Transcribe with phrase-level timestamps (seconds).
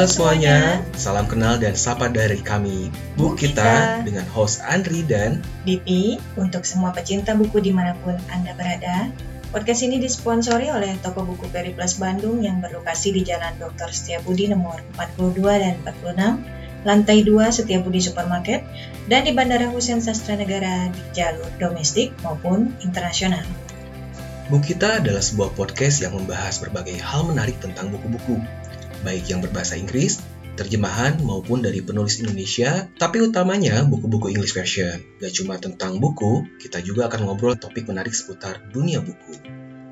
[0.00, 2.88] Halo semuanya, salam kenal dan sapa dari kami
[3.20, 8.56] Bu Kita dengan host Andri dan Bipi untuk semua pecinta buku di mana pun Anda
[8.56, 9.12] berada.
[9.52, 13.92] Podcast ini disponsori oleh toko buku Periplus Bandung yang berlokasi di Jalan Dr.
[13.92, 15.36] Setiabudi nomor 42
[15.68, 18.64] dan 46, lantai 2 Setiabudi Supermarket,
[19.04, 23.44] dan di Bandara Hussein Sastra Negara di jalur domestik maupun internasional.
[24.48, 28.40] Bu Kita adalah sebuah podcast yang membahas berbagai hal menarik tentang buku-buku
[29.02, 30.20] baik yang berbahasa Inggris,
[30.60, 35.00] terjemahan maupun dari penulis Indonesia, tapi utamanya buku-buku English version.
[35.16, 39.40] Gak cuma tentang buku, kita juga akan ngobrol topik menarik seputar dunia buku.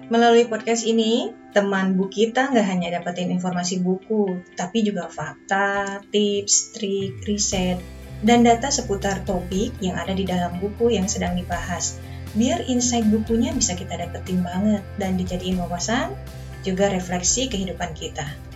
[0.08, 6.72] Melalui podcast ini, teman buku kita nggak hanya dapetin informasi buku, tapi juga fakta, tips,
[6.72, 7.76] trik, riset,
[8.24, 12.00] dan data seputar topik yang ada di dalam buku yang sedang dibahas.
[12.32, 16.16] Biar insight bukunya bisa kita dapetin banget dan dijadiin wawasan,
[16.64, 18.47] juga refleksi kehidupan kita.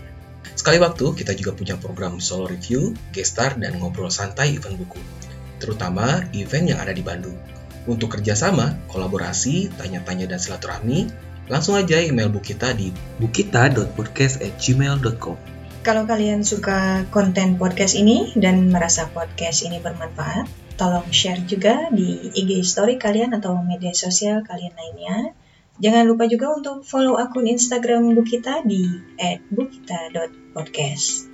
[0.52, 4.98] Sekali waktu, kita juga punya program solo review, guest star, dan ngobrol santai event buku.
[5.58, 7.38] Terutama event yang ada di Bandung.
[7.88, 11.10] Untuk kerjasama, kolaborasi, tanya-tanya, dan silaturahmi,
[11.50, 15.36] langsung aja email bu kita di bukita.podcast@gmail.com.
[15.82, 20.46] Kalau kalian suka konten podcast ini dan merasa podcast ini bermanfaat,
[20.78, 25.34] tolong share juga di IG story kalian atau media sosial kalian lainnya.
[25.80, 28.84] Jangan lupa juga untuk follow akun Instagram Bukita di
[29.48, 31.31] @bukita.podcast.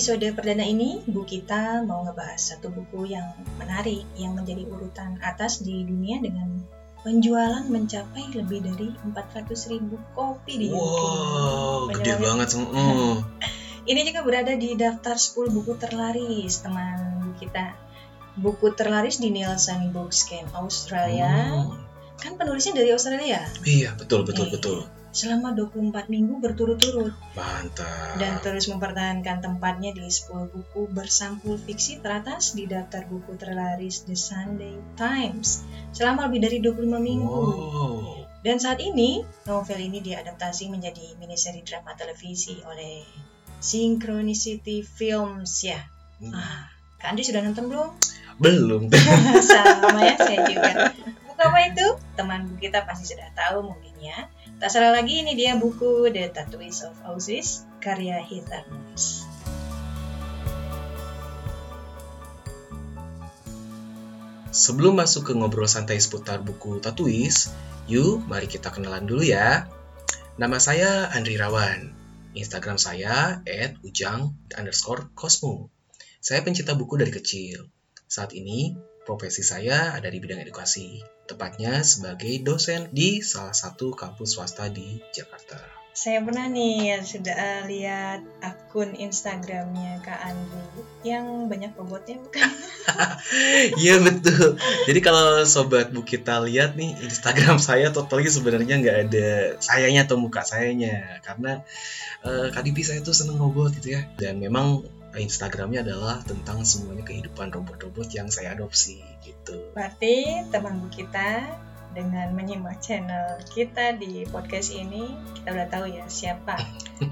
[0.00, 5.60] episode perdana ini, Bu kita mau ngebahas satu buku yang menarik yang menjadi urutan atas
[5.60, 6.64] di dunia dengan
[7.04, 10.80] penjualan mencapai lebih dari 400 ribu kopi di UK.
[10.80, 12.48] Wow, gede banget.
[12.56, 13.16] Mm.
[13.92, 17.76] Ini juga berada di daftar 10 buku terlaris, teman Bu kita.
[18.40, 21.60] Buku terlaris di Nielsen Bookscan Australia.
[21.60, 21.76] Hmm.
[22.16, 23.44] Kan penulisnya dari Australia.
[23.68, 24.52] Iya, betul, betul, Eh.
[24.56, 24.78] betul.
[25.10, 27.14] Selama 24 minggu berturut-turut.
[27.34, 28.18] Mantap.
[28.18, 34.14] dan terus mempertahankan tempatnya di 10 buku bersampul fiksi teratas di daftar buku terlaris The
[34.14, 37.42] Sunday Times selama lebih dari 25 minggu.
[37.50, 38.20] Wow.
[38.40, 43.04] Dan saat ini, novel ini diadaptasi menjadi miniseri drama televisi oleh
[43.60, 45.76] Synchronicity Films ya.
[46.16, 46.32] Hmm.
[46.32, 46.64] Ah,
[46.96, 47.90] Kak Andri sudah nonton belum?
[48.40, 48.88] Belum.
[49.52, 50.88] Sama ya, saya juga.
[51.28, 51.86] Buku apa itu?
[52.16, 54.24] Teman kita pasti sudah tahu mungkin ya.
[54.60, 59.24] Tak salah lagi, ini dia buku The Tattooist of Auschwitz, karya Heather Moss.
[64.52, 67.56] Sebelum masuk ke ngobrol santai seputar buku Tatuis,
[67.88, 69.64] yuk mari kita kenalan dulu ya.
[70.36, 71.96] Nama saya Andri Rawan.
[72.36, 73.40] Instagram saya
[73.80, 75.08] @ujang underscore.
[76.20, 77.64] Saya pencinta buku dari kecil.
[78.04, 78.76] Saat ini,
[79.08, 81.00] profesi saya ada di bidang edukasi.
[81.30, 85.62] Tepatnya sebagai dosen di salah satu kampus swasta di Jakarta.
[85.94, 92.50] Saya pernah nih ya, sudah eh, lihat akun Instagramnya Kak Andri yang banyak robotnya bukan?
[93.78, 94.58] Iya betul.
[94.90, 99.28] Jadi kalau sobat bu kita lihat nih Instagram saya totally sebenarnya nggak ada
[99.62, 101.62] sayanya atau muka sayanya karena
[102.26, 104.10] eh KDP saya tuh seneng robot gitu ya.
[104.18, 104.82] Dan memang
[105.18, 109.74] Instagramnya adalah tentang semuanya kehidupan robot-robot yang saya adopsi gitu.
[109.74, 111.58] Berarti teman kita
[111.90, 116.54] dengan menyimak channel kita di podcast ini kita udah tahu ya siapa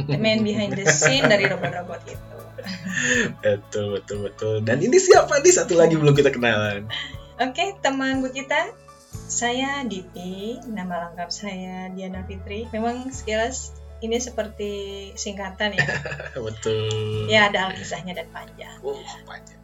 [0.06, 2.36] the man behind the scene dari robot-robot itu.
[3.42, 4.54] Betul betul betul.
[4.66, 6.90] Dan ini siapa nih satu lagi belum kita kenalan.
[7.38, 8.74] Oke, teman Bu kita,
[9.30, 12.66] saya Dipi, nama lengkap saya Diana Fitri.
[12.74, 14.72] Memang sekilas ini seperti
[15.18, 15.86] singkatan ya.
[16.46, 17.26] Betul.
[17.26, 18.78] ya ada alkisahnya dan panjang.
[18.82, 19.58] Oh, panjang.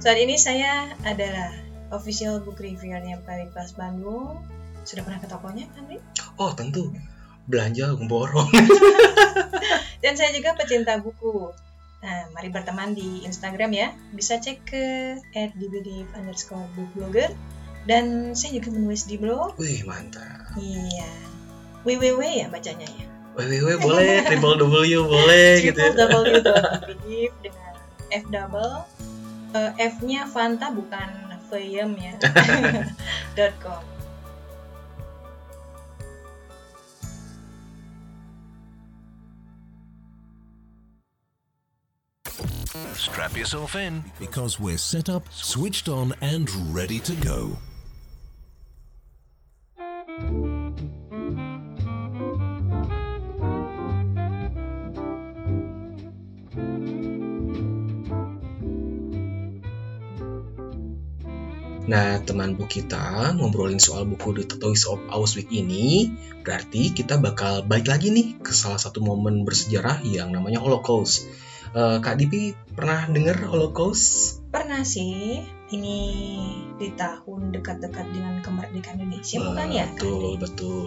[0.00, 1.52] Saat ini saya adalah
[1.94, 4.42] official book reviewernya Periplus Bandung.
[4.84, 5.88] Sudah pernah ke tokonya kan?
[6.36, 6.92] Oh, tentu.
[7.44, 8.48] Belanja borong.
[10.02, 11.52] Dan saya juga pecinta buku.
[12.04, 13.88] Nah, mari berteman di Instagram ya.
[14.12, 14.84] Bisa cek ke
[15.32, 17.32] @dbd underscore bookblogger.
[17.84, 19.56] Dan saya juga menulis di blog.
[19.60, 20.56] Wih, mantap.
[20.56, 21.08] Iya.
[21.84, 23.13] www ya bacanya ya.
[23.34, 25.90] Www boleh, triple W boleh gitu ya.
[25.94, 27.74] www.bdif dengan
[28.14, 28.86] F double.
[29.54, 32.14] Eh, F-nya Fanta bukan Feyem ya.
[33.38, 33.82] dot .com.
[42.94, 47.56] Strap yourself in because we're set up, switched on, and ready to go.
[61.84, 66.08] Nah, teman bu kita ngobrolin soal buku The Toys of Auschwitz ini,
[66.40, 71.28] berarti kita bakal balik lagi nih ke salah satu momen bersejarah yang namanya Holocaust.
[71.76, 74.40] Uh, Kak Dipi pernah dengar Holocaust?
[74.48, 75.44] Pernah sih.
[75.74, 75.98] Ini
[76.74, 79.86] di tahun dekat-dekat dengan kemerdekaan Indonesia, bukan ya?
[79.94, 80.82] Betul, betul.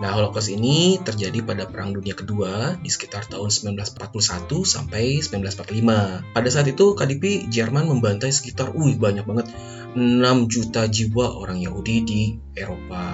[0.00, 6.36] Nah, Holocaust ini terjadi pada Perang Dunia Kedua di sekitar tahun 1941 sampai 1945.
[6.36, 9.52] Pada saat itu, KDP Jerman membantai sekitar, wih banyak banget,
[9.96, 12.22] 6 juta jiwa orang Yahudi di
[12.56, 13.04] Eropa.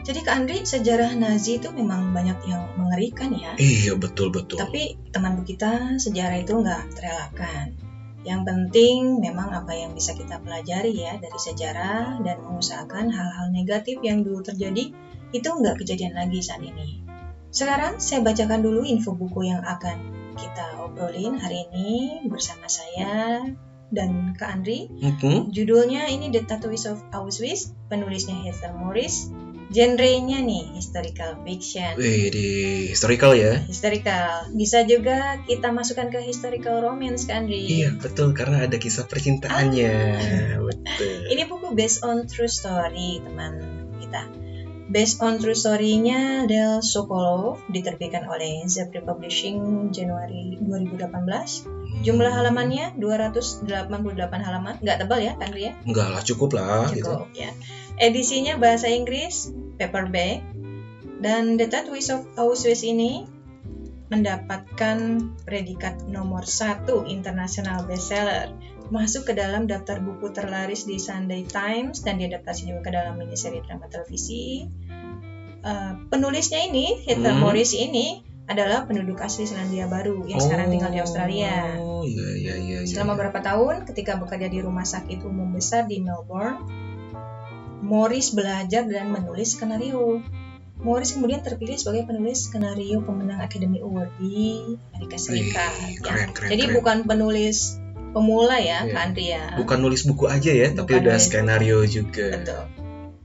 [0.00, 3.52] Jadi Kak Andri, sejarah Nazi itu memang banyak yang mengerikan ya.
[3.60, 4.56] Iya, betul-betul.
[4.56, 7.76] Tapi teman kita, sejarah itu nggak terelakkan.
[8.20, 14.00] Yang penting memang apa yang bisa kita pelajari ya dari sejarah dan mengusahakan hal-hal negatif
[14.04, 14.92] yang dulu terjadi
[15.30, 17.00] itu nggak kejadian lagi saat ini.
[17.50, 19.98] Sekarang saya bacakan dulu info buku yang akan
[20.38, 23.42] kita obrolin hari ini bersama saya
[23.90, 24.86] dan Kak Andri.
[24.86, 25.50] Mm-hmm.
[25.50, 29.34] Judulnya ini The Tattooist of Auschwitz, penulisnya Heather Morris,
[29.70, 31.94] Genrenya nih historical fiction.
[31.94, 32.48] Wih, di
[32.90, 33.62] historical ya?
[33.62, 34.50] Historical.
[34.50, 37.86] Bisa juga kita masukkan ke historical romance kan, Ri?
[37.86, 39.94] Iya, betul karena ada kisah percintaannya.
[39.94, 40.58] Ah.
[40.58, 41.30] betul.
[41.30, 43.62] Ini buku based on true story, teman
[44.02, 44.49] kita.
[44.90, 52.02] Based on true story-nya Del Sokolov diterbitkan oleh Zebra Publishing Januari 2018.
[52.02, 53.70] Jumlah halamannya 288
[54.42, 54.82] halaman.
[54.82, 55.78] Nggak tebal ya, kan Ria?
[55.86, 57.06] Enggak lah, cukup lah gitu.
[57.06, 57.54] Cukup ya.
[58.02, 60.42] Edisinya bahasa Inggris, paperback.
[61.22, 63.30] Dan The Tattooist of Auschwitz ini
[64.10, 68.50] mendapatkan predikat nomor satu internasional bestseller
[68.90, 73.62] masuk ke dalam daftar buku terlaris di Sunday Times dan diadaptasi juga ke dalam miniseri
[73.62, 74.66] drama televisi.
[75.60, 77.42] Uh, penulisnya ini, Heather Hmm.
[77.46, 81.78] Morris ini adalah penduduk asli Selandia Baru yang sekarang tinggal di Australia.
[81.78, 82.78] Oh, iya iya iya.
[82.82, 82.88] iya.
[82.88, 86.66] Selama beberapa tahun ketika bekerja di rumah sakit umum besar di Melbourne,
[87.86, 90.18] Morris belajar dan menulis skenario.
[90.80, 94.64] Morris kemudian terpilih sebagai penulis skenario pemenang Academy Award di
[94.96, 95.70] Amerika Serikat.
[95.76, 96.02] Wih, ya.
[96.08, 96.74] keren, Jadi keren.
[96.80, 97.76] bukan penulis
[98.10, 98.92] pemula ya, Iya.
[98.92, 99.44] Kak Andri ya.
[99.58, 102.28] Bukan nulis buku aja ya, tapi Bukan udah nulis skenario juga.
[102.36, 102.62] Betul.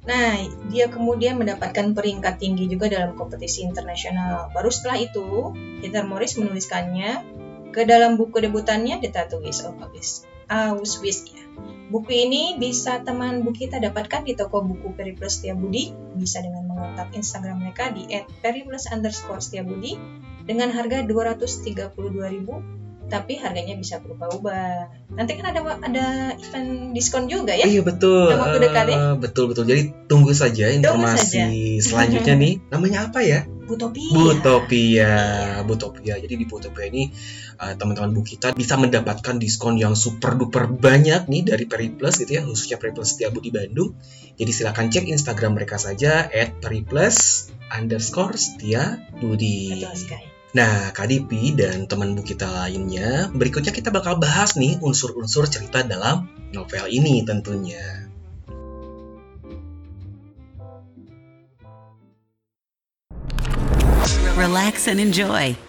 [0.05, 0.37] Nah,
[0.69, 4.53] dia kemudian mendapatkan peringkat tinggi juga dalam kompetisi internasional.
[4.53, 7.25] Baru setelah itu, Heather Morris menuliskannya
[7.73, 9.81] ke dalam buku debutannya The Tattooist of
[10.45, 11.25] Auschwitz.
[11.33, 11.41] Ya.
[11.89, 15.93] Buku ini bisa teman buku kita dapatkan di toko buku Periplus Setiabudi.
[16.13, 18.05] Bisa dengan mengontak Instagram mereka di
[18.45, 19.97] @periplus underscore Setiabudi
[20.45, 24.89] dengan harga 232.000 tapi harganya bisa berubah-ubah.
[25.13, 26.05] Nanti kan ada ada
[26.37, 27.69] event diskon juga ya.
[27.69, 28.33] Iya betul.
[28.33, 28.97] Dalam waktu dekat ya?
[28.97, 29.63] Eh, betul betul.
[29.69, 32.53] Jadi tunggu saja informasi selanjutnya nih.
[32.73, 33.45] Namanya apa ya?
[33.45, 34.13] Butopia.
[34.13, 35.13] Butopia.
[35.65, 36.15] Butopia.
[36.21, 37.09] Jadi di Butopia ini
[37.61, 42.37] eh, teman-teman bu kita bisa mendapatkan diskon yang super duper banyak nih dari Periplus gitu
[42.37, 43.97] ya, khususnya Periplus Setiabudi Bandung.
[44.35, 46.27] Jadi silakan cek Instagram mereka saja
[46.59, 49.81] @periplus underscore Setiabudi.
[49.81, 50.34] Betul sekali.
[50.55, 56.31] Nah, KDP dan teman bu kita lainnya, berikutnya kita bakal bahas nih unsur-unsur cerita dalam
[56.55, 58.07] novel ini tentunya.
[64.39, 65.59] Relax and enjoy.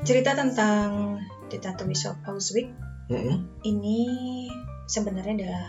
[0.00, 1.20] Cerita tentang
[1.52, 2.72] The Tattooist of Auschwitz
[3.12, 3.44] Mm-mm.
[3.68, 4.00] ini
[4.86, 5.66] sebenarnya adalah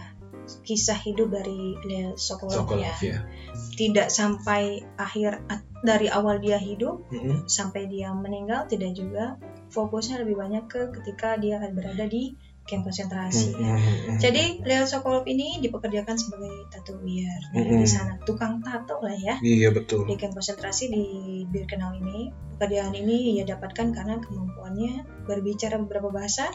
[0.61, 2.93] kisah hidup dari Leo Sokolov, Sokolov ya.
[3.01, 3.19] ya.
[3.55, 5.41] Tidak sampai akhir
[5.81, 7.49] dari awal dia hidup Mm-mm.
[7.49, 9.41] sampai dia meninggal tidak juga
[9.73, 13.73] fokusnya lebih banyak ke ketika dia berada di camp konsentrasi ya.
[13.77, 14.17] Mm-mm.
[14.21, 17.81] Jadi Leo Sokolov ini dipekerjakan sebagai tatoeir Nah, Mm-mm.
[17.81, 20.05] di sana tukang tato lah ya Iya betul.
[20.05, 21.05] di camp konsentrasi di
[21.49, 22.33] Birkenau ini.
[22.55, 26.47] Pekerjaan ini ia dapatkan karena kemampuannya berbicara beberapa bahasa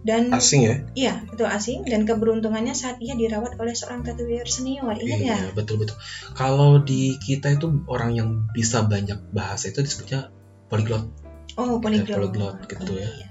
[0.00, 0.74] dan Asing ya?
[0.96, 4.96] iya itu asing dan keberuntungannya saat ia dirawat oleh seorang tatoeir senior.
[4.96, 5.36] Ingat ya?
[5.36, 5.96] Iya betul betul.
[6.32, 10.32] Kalau di kita itu orang yang bisa banyak bahasa itu disebutnya
[10.72, 11.04] polyglot.
[11.60, 12.16] Oh, polyglot.
[12.16, 13.08] polyglot gitu ya.
[13.08, 13.28] Iya.
[13.28, 13.29] Nah,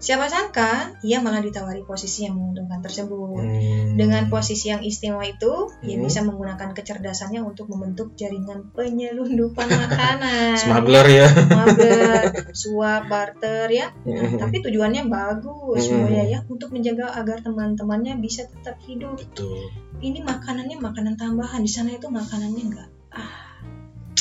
[0.00, 3.44] siapa sangka ia malah ditawari posisi yang menguntungkan tersebut.
[3.44, 3.94] Hmm.
[3.94, 6.08] Dengan posisi yang istimewa itu, ia Hmm.
[6.08, 10.56] bisa menggunakan kecerdasannya untuk membentuk jaringan penyelundupan makanan.
[10.56, 11.28] smuggler ya.
[11.28, 13.92] Smuggler, suap, barter ya.
[14.02, 14.40] Hmm.
[14.40, 16.08] tapi tujuannya bagus Hmm.
[16.08, 19.20] mulia ya untuk menjaga agar teman-temannya bisa tetap hidup.
[19.20, 19.68] Betul.
[20.00, 21.60] Ini makanannya makanan tambahan.
[21.60, 22.88] Di sana itu makanannya enggak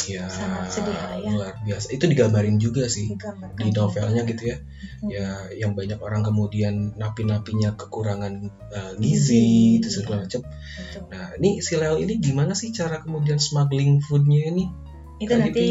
[0.06, 1.30] Ya, Sangat sedih lah ya.
[1.30, 1.92] luar biasa.
[1.92, 3.60] Itu digambarin juga sih digambarkan.
[3.60, 4.58] di novelnya gitu ya.
[5.00, 5.10] Hmm.
[5.10, 5.28] Ya,
[5.58, 8.34] yang banyak orang kemudian napi-napinya kekurangan
[8.70, 9.46] uh, Gizi, gizi
[9.78, 10.42] itu segala macam.
[10.46, 11.04] Betul.
[11.10, 14.70] Nah, ini si Leo ini gimana sih cara kemudian smuggling foodnya ini?
[15.18, 15.68] Itu Kak nanti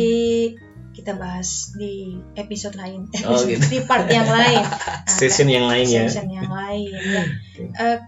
[0.91, 3.63] kita bahas di episode lain, Oh, gitu.
[3.65, 4.61] di part yang lain,
[5.07, 6.05] Nah, Station yang lain ya.
[6.05, 6.91] season yang lain.
[6.91, 7.23] ya.
[7.79, 7.99] Eh,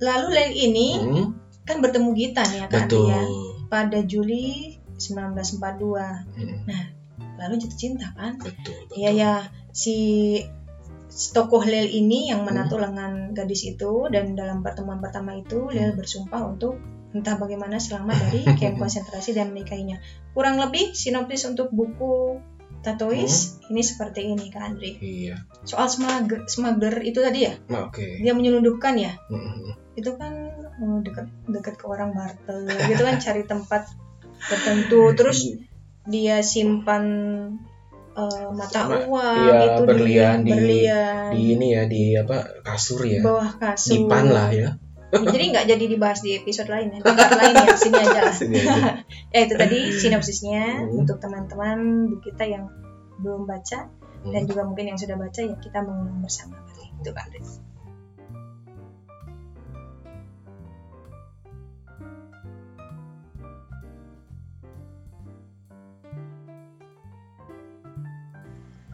[0.00, 1.26] lalu Lel ini Hmm,
[1.62, 3.06] kan bertemu Gita nih ya betul.
[3.08, 3.22] ya,
[3.66, 4.73] pada Juli
[5.04, 5.84] 1942.
[6.32, 6.84] Hmm,
[7.34, 8.38] Lalu jatuh cinta kan?
[8.94, 9.32] Iya ya,
[9.70, 9.96] si
[11.32, 12.54] tokoh Lel ini yang Hmm.
[12.54, 16.78] menato lengan gadis itu dan dalam pertemuan pertama itu Lel bersumpah untuk
[17.14, 20.02] entah bagaimana selamat dari camp konsentrasi dan menikahinya.
[20.34, 22.42] Kurang lebih sinopsis untuk buku
[22.84, 25.00] Tatois ini seperti ini Kak Andri.
[25.00, 25.40] Iya.
[25.64, 28.20] Soal smuggler, smuggler itu tadi ya, Nah, Oke.
[28.20, 29.16] dia menyelundupkan ya.
[29.32, 33.88] Hmm, Itu kan eh, dekat dekat ke orang barter gitu kan cari tempat
[34.44, 35.38] tertentu terus
[36.04, 37.04] dia simpan
[38.12, 43.02] eh, mata Ma- uang iya, itu berlian di, berlian di ini ya di apa kasur
[43.02, 43.20] ya.
[43.20, 44.70] bawah kasur Dipan lah ya.
[45.14, 48.34] jadi nggak jadi dibahas di episode lain ya di part lain ya sini aja lah
[48.34, 48.74] Sini aja.
[49.30, 51.00] ya itu tadi sinopsisnya Hmm.
[51.00, 51.78] untuk teman-teman
[52.18, 52.66] kita yang
[53.16, 53.88] belum baca
[54.24, 54.48] dan Hmm.
[54.48, 57.28] juga mungkin yang sudah baca ya kita mengulang bersama kali itu kan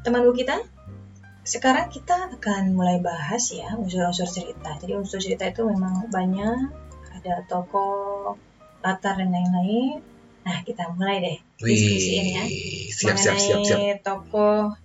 [0.04, 0.62] teman bu kita
[1.44, 6.68] sekarang kita akan mulai bahas ya unsur-unsur cerita jadi unsur cerita itu memang banyak
[7.20, 8.36] ada tokoh
[8.80, 10.00] latar dan lain-lain
[10.40, 12.44] nah kita mulai deh diskusi ini ya
[12.92, 13.76] siap siap siap siap.
[13.76, 14.76] mengenai tokoh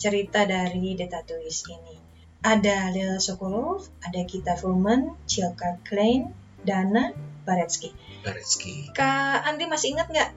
[0.00, 2.00] cerita dari The Tattooist ini.
[2.40, 6.32] Ada Lil Sokolov, ada Gita Fulman, Chilka Klein,
[6.64, 7.12] Dana
[7.44, 7.92] Baretsky.
[8.24, 8.88] Baretsky.
[8.96, 10.30] Kak Andi masih ingat nggak?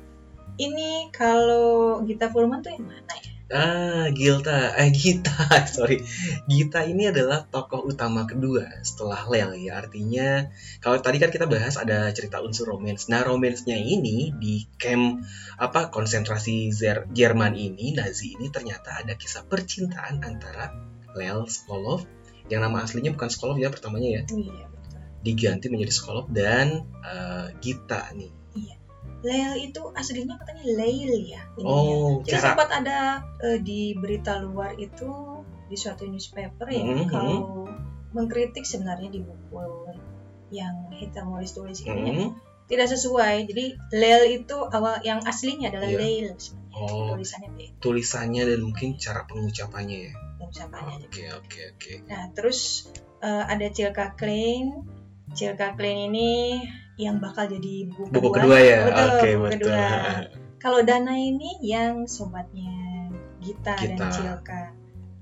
[0.60, 3.33] Ini kalau Gita Fulman tuh yang mana ya?
[3.52, 5.36] Ah, Gilta, eh Gita,
[5.76, 6.00] sorry.
[6.48, 9.78] Gita ini adalah tokoh utama kedua setelah Lel ya.
[9.78, 10.48] Artinya
[10.80, 13.12] kalau tadi kan kita bahas ada cerita unsur romance.
[13.12, 15.22] Nah, romansnya ini di camp
[15.60, 20.72] apa konsentrasi Zer- Jerman ini, Nazi ini ternyata ada kisah percintaan antara
[21.14, 22.08] Lel Skolov
[22.50, 25.00] yang nama aslinya bukan Skolov ya pertamanya ya, Iya betul.
[25.22, 28.43] diganti menjadi Skolov dan eh, Gita nih.
[29.24, 31.42] Lel itu aslinya katanya Leil ya.
[31.56, 31.72] ininya.
[31.72, 33.00] Oh, Jadi cara sempat ada
[33.40, 35.10] eh, di berita luar itu
[35.66, 37.08] di suatu newspaper ya Mhm.
[37.08, 37.66] kalau
[38.12, 39.58] mengkritik sebenarnya di buku
[40.52, 42.30] yang hitam tulis tulis ini ya, Hmm,
[42.68, 43.48] tidak sesuai.
[43.48, 45.98] Jadi Lel itu awal yang aslinya adalah Iya.
[45.98, 46.62] Leil sebenarnya.
[46.74, 47.14] Oh.
[47.14, 50.14] Tulisannya beda tulisannya dan mungkin cara pengucapannya ya.
[50.36, 51.08] pengucapannya.
[51.08, 51.94] Oke, oke, oke.
[52.06, 52.90] Nah, terus
[53.20, 54.84] eh, ada Cilka Klein.
[55.34, 56.62] Cilka Klein ini
[56.96, 58.86] yang bakal jadi buku, Buku kedua ya.
[58.86, 59.58] Betul, Oke, buku betul.
[59.66, 59.86] kedua.
[60.64, 63.10] Kalau Dana ini yang sobatnya
[63.42, 64.08] Gita dan Gita.
[64.10, 64.62] Cilka.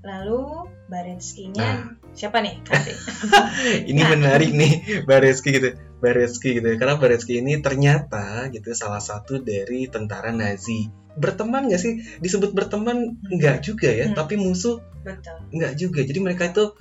[0.02, 1.78] Lalu Barensky-nya Nah.
[2.12, 2.60] siapa nih?
[2.62, 2.94] Kasih.
[3.90, 4.10] ini Nah.
[4.12, 10.28] menarik nih Bareski gitu Bareski gitu karena Bareski ini ternyata gitu salah satu dari tentara
[10.30, 14.16] Nazi berteman gak sih disebut berteman enggak juga ya Hmm.
[14.16, 15.38] tapi musuh Betul.
[15.50, 16.74] enggak juga jadi mereka itu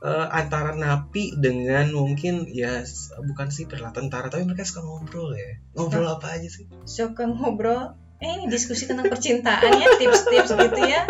[0.00, 2.84] eh, antara napi dengan mungkin ya
[3.20, 7.96] bukan sih peralatan tentara tapi mereka suka ngobrol ya ngobrol apa aja sih Suka ngobrol.
[8.20, 11.08] Eh, ini diskusi tentang percintaan ya, tips-tips gitu ya.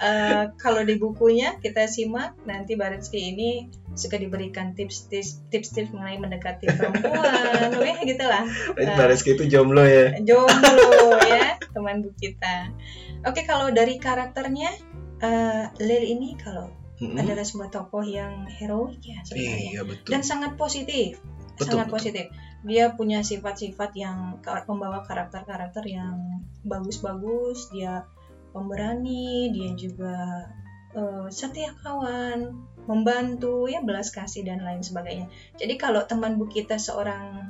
[0.00, 6.66] Eh, kalau di bukunya kita simak nanti Barensky ini suka diberikan tips-tips tips-tips mengenai mendekati
[6.72, 8.48] perempuan, weh gitulah.
[8.74, 12.70] Berarti Bareski itu jomblo ya Jomblo ya, teman bu kita.
[13.28, 14.70] Oke, kalau dari karakternya
[15.20, 17.16] eh Lil ini kalau Mm-mm.
[17.16, 20.08] adalah sebuah tokoh yang heroik ya sebenarnya Iya betul.
[20.12, 21.16] dan sangat positif
[21.56, 21.96] Betul, sangat betul.
[21.96, 22.24] positif
[22.60, 24.36] dia punya sifat-sifat yang
[24.68, 28.04] membawa karakter-karakter yang bagus-bagus dia
[28.52, 30.44] pemberani dia juga
[30.92, 36.76] eh, setia kawan membantu ya belas kasih dan lain sebagainya jadi kalau teman buku kita
[36.76, 37.48] seorang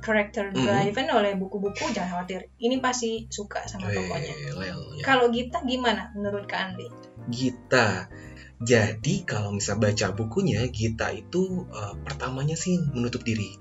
[0.00, 4.72] character driven oleh buku-buku jangan khawatir ini pasti suka sama tokohnya ya.
[5.04, 6.88] kalau Gita gimana menurut Kak Andi?
[7.28, 8.08] Gita.
[8.60, 13.56] Jadi kalau misal baca bukunya, Gita itu eh, pertamanya sih menutup diri.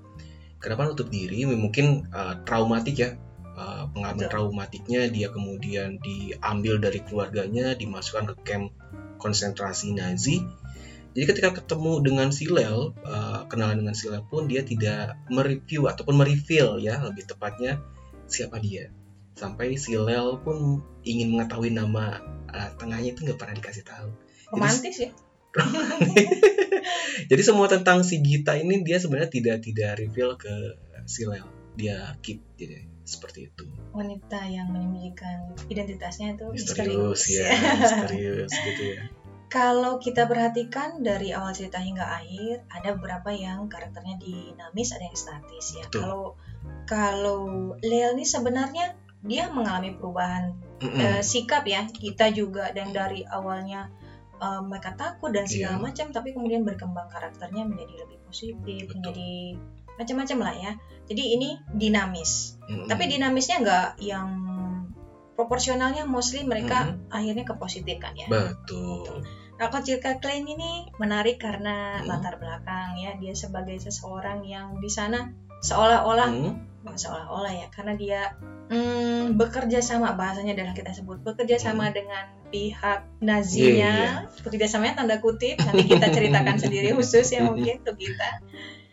[0.60, 1.48] Kenapa menutup diri?
[1.48, 3.16] Mungkin eh, traumatik ya.
[3.60, 4.32] Eh, pengalaman Betul.
[4.32, 8.76] traumatiknya dia kemudian diambil dari keluarganya, dimasukkan ke camp
[9.20, 10.44] konsentrasi Nazi.
[11.16, 15.88] Jadi ketika ketemu dengan si Lel, eh, kenalan dengan si Lel pun dia tidak mereview
[15.88, 17.80] ataupun mereveal ya lebih tepatnya
[18.28, 18.92] siapa dia.
[19.36, 22.20] Sampai si Lel pun ingin mengetahui nama
[22.52, 24.12] eh, tengahnya itu nggak pernah dikasih tahu.
[24.54, 25.10] Romantis ya?
[27.30, 30.78] Jadi semua tentang si Gita ini dia sebenarnya tidak tidak reveal ke
[31.10, 31.46] si Lel.
[31.74, 33.66] Dia keep jadi seperti itu.
[33.96, 37.72] Wanita yang menyembunyikan identitasnya itu Misterius ya, ya.
[37.82, 39.02] misterius gitu ya.
[39.50, 45.18] Kalau kita perhatikan dari awal cerita hingga akhir, ada beberapa yang karakternya dinamis, ada yang
[45.18, 45.90] statis ya.
[45.90, 46.02] Betul.
[46.06, 46.24] Kalau
[46.86, 47.42] kalau
[47.82, 48.94] Lel ini sebenarnya
[49.26, 50.54] dia mengalami perubahan
[50.84, 51.02] Mm-mm.
[51.02, 51.90] eh, sikap ya.
[51.90, 53.90] Kita juga dan dari awalnya
[54.40, 55.84] eh, mereka takut dan segala Iya.
[55.84, 58.96] macam, tapi kemudian berkembang karakternya menjadi lebih positif, Betul.
[59.00, 59.32] menjadi
[60.00, 60.72] macam-macam lah ya.
[61.06, 62.56] Jadi ini dinamis.
[62.66, 62.88] Mm-mm.
[62.88, 64.30] Tapi dinamisnya nggak yang
[65.36, 67.12] proporsionalnya mostly mereka Mm-mm.
[67.12, 68.28] akhirnya ke positif kan ya.
[68.28, 69.24] betul.
[69.56, 72.08] Nah, kalau Cilka Klein ini menarik karena Hmm.
[72.08, 76.36] latar belakang ya dia sebagai seseorang yang di sana seolah-olah Mm.
[76.40, 78.22] bukan seolah-olah ya karena dia
[78.72, 84.26] hmm, bekerja sama bahasanya adalah kita sebut bekerja sama dengan pihak Nazinya.
[84.42, 85.60] Bekerja samanya tanda kutip.
[85.60, 88.42] Nanti kita ceritakan sendiri khusus ya mungkin untuk kita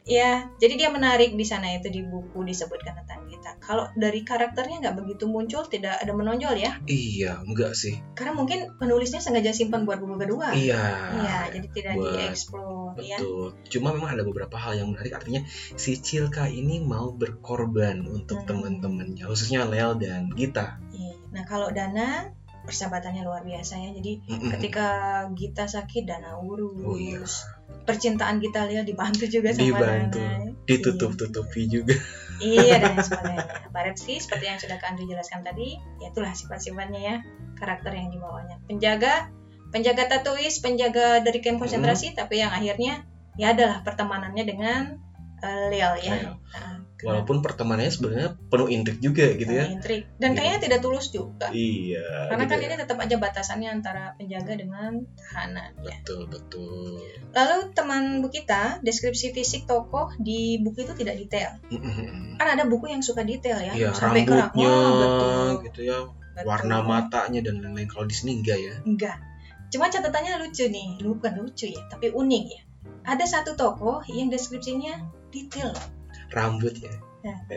[0.06, 4.78] ya jadi dia menarik di sana itu di buku disebutkan tentang kita kalau dari karakternya
[4.80, 7.98] nggak begitu muncul tidak ada menonjol ya Iya, enggak sih.
[8.14, 10.82] karena mungkin penulisnya sengaja simpan buat buku kedua Iya.
[11.12, 13.18] Iya, jadi tidak buat- dieksplor ya.
[13.18, 13.46] Betul.
[13.68, 15.12] Cuma memang ada beberapa hal yang menarik.
[15.12, 15.42] Artinya
[15.74, 18.48] si Cilka ini mau berkorban untuk Hmm.
[18.48, 20.78] teman-temannya, khususnya Lel dan Gita.
[20.88, 21.12] Iya.
[21.28, 22.30] Nah, kalau Dana
[22.62, 23.90] persahabatannya luar biasa ya.
[23.92, 24.50] Jadi Mm-mm.
[24.56, 24.86] ketika
[25.32, 26.80] Gita sakit Dana urus.
[26.80, 27.20] Oh iya.
[27.86, 30.20] Percintaan Gita Lil dibantu juga sama Dibantu.
[30.66, 31.94] Ditutup-tutupi juga.
[32.42, 33.70] Iya, dan sebagainya.
[33.70, 37.16] Baretski seperti yang sudah Kak Andri jelaskan tadi, ya itulah sifat-sifatnya ya,
[37.54, 38.58] karakter yang dibawanya.
[38.66, 39.30] Penjaga,
[39.70, 43.06] penjaga tatuis, penjaga dari camp konsentrasi, tapi yang akhirnya
[43.38, 44.82] ya adalah pertemanannya dengan
[45.42, 46.34] eh, Lil ya.
[46.34, 49.64] Nah, Walaupun pertemanannya sebenarnya penuh intrik juga gitu ya.
[49.70, 50.10] intrik.
[50.18, 50.36] Dan Iya.
[50.36, 51.46] kayaknya tidak tulus juga.
[51.48, 52.02] Iya.
[52.28, 52.66] Karena gitu kan ya.
[52.66, 55.96] ini tetap aja batasannya antara penjaga dengan tahanan ya.
[56.02, 56.98] Betul, betul.
[57.30, 61.54] Lalu teman buku kita, deskripsi fisik tokoh di buku itu tidak detail.
[61.70, 62.34] Mm-mm.
[62.36, 65.48] Kan ada buku yang suka detail ya, Iya, sampai ke rambutnya Wah, betul.
[65.70, 65.98] gitu ya,
[66.34, 66.44] betul.
[66.44, 67.86] warna matanya dan lain-lain.
[67.86, 68.74] Kalau di sini enggak ya.
[68.82, 69.16] Enggak.
[69.70, 72.62] Cuma catatannya lucu nih, bukan lucu ya, tapi unik ya.
[73.06, 74.98] Ada satu tokoh yang deskripsinya
[75.30, 75.70] detail.
[75.70, 75.86] loh.
[76.32, 76.94] Rambut ya.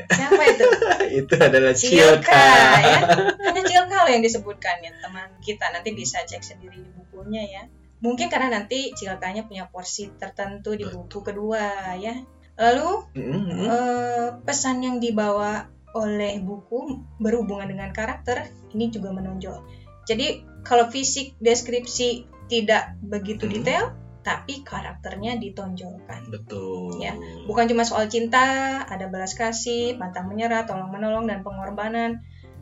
[0.10, 0.66] Siapa itu?
[1.22, 2.50] Itu adalah Cilka Cilka.
[2.82, 3.00] ya.
[3.46, 5.70] Hanya Cilka yang disebutkan ya teman kita.
[5.70, 7.64] Nanti bisa cek sendiri di bukunya ya.
[8.02, 12.18] Mungkin karena nanti Cilkanya punya porsi tertentu di buku kedua ya.
[12.58, 13.70] Lalu Mm-mm.
[13.70, 19.62] eh, pesan yang dibawa oleh buku berhubungan dengan karakter ini juga menonjol.
[20.06, 23.54] Jadi kalau fisik deskripsi tidak begitu Hmm.
[23.54, 23.86] detail,
[24.20, 26.28] tapi karakternya ditonjolkan.
[26.28, 27.00] Betul.
[27.00, 27.16] Ya,
[27.48, 32.20] Bukan cuma soal cinta, ada balas kasih, pantang menyerah, tolong menolong dan pengorbanan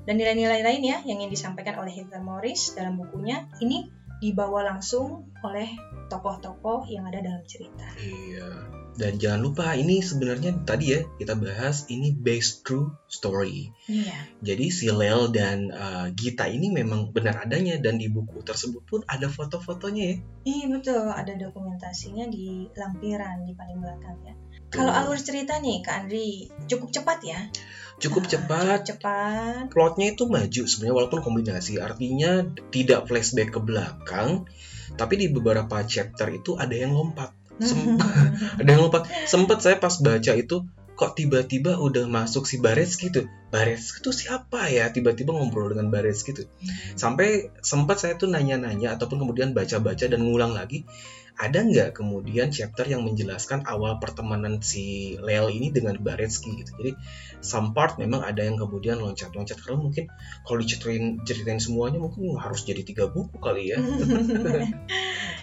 [0.07, 5.29] dan nilai-nilai lain ya yang ingin disampaikan oleh Heather Morris dalam bukunya ini dibawa langsung
[5.45, 5.69] oleh
[6.09, 7.85] tokoh-tokoh yang ada dalam cerita.
[8.01, 8.47] Iya.
[8.97, 13.69] Dan jangan lupa ini sebenarnya tadi ya kita bahas ini based true story.
[13.85, 14.17] Iya.
[14.41, 19.05] Jadi si Lel dan uh, Gita ini memang benar adanya dan di buku tersebut pun
[19.05, 20.17] ada foto-fotonya ya.
[20.49, 24.33] Iya betul, ada dokumentasinya di lampiran di paling belakang ya.
[24.67, 27.39] Kalau alur cerita nih, Kak Andri, cukup cepat ya?
[27.97, 28.79] Cukup Nah, cepat.
[28.85, 29.63] Cukup cepat.
[29.73, 31.81] Plotnya itu maju sebenarnya walaupun kombinasi.
[31.81, 34.45] Artinya tidak flashback ke belakang,
[34.95, 37.33] tapi di beberapa chapter itu ada yang lompat.
[38.61, 39.09] Ada yang lompat.
[39.25, 40.61] Sempet saya pas baca itu
[40.97, 43.25] kok tiba-tiba udah masuk si Baretski tuh.
[43.53, 44.89] Baretski tuh siapa ya?
[44.93, 46.45] Tiba-tiba ngobrol dengan Baretski tuh.
[46.93, 50.85] Sampai sempat saya tuh nanya-nanya ataupun kemudian baca-baca dan ngulang lagi.
[51.37, 56.71] Ada nggak kemudian chapter yang menjelaskan awal pertemanan si Lel ini dengan Baretski gitu.
[56.81, 56.91] Jadi
[57.45, 60.05] some part memang ada yang kemudian loncat-loncat karena mungkin
[60.41, 63.77] kalau diceritain ceritain semuanya mungkin harus jadi tiga buku kali ya.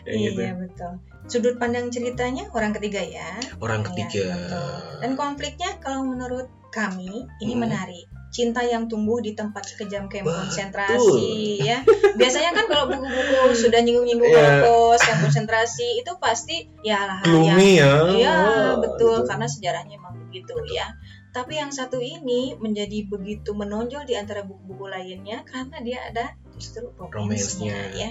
[0.05, 0.37] Gitu.
[0.37, 1.01] Iya betul.
[1.25, 3.41] Sudut pandang ceritanya orang ketiga ya.
[3.57, 4.27] Orang Iya, ketiga.
[4.37, 4.77] betul.
[5.01, 7.65] Dan konfliknya kalau menurut kami ini Hmm.
[7.65, 8.05] menarik.
[8.35, 10.27] Cinta yang tumbuh di tempat kejam Betul.
[10.27, 11.79] konsentrasi ya.
[12.19, 14.67] Biasanya kan kalau buku-buku sudah nyinggung-nyinggung Iya.
[14.67, 17.55] holocaust, kamp konsentrasi itu pasti ya lah ya.
[17.55, 17.93] Ya.
[18.11, 18.37] Iya
[18.83, 19.29] betul gitu.
[19.31, 20.91] karena sejarahnya emang begitu ya.
[21.31, 26.91] Tapi yang satu ini menjadi begitu menonjol di antara buku-buku lainnya karena dia ada justru
[26.99, 27.91] Romansnya.
[27.95, 28.11] ya.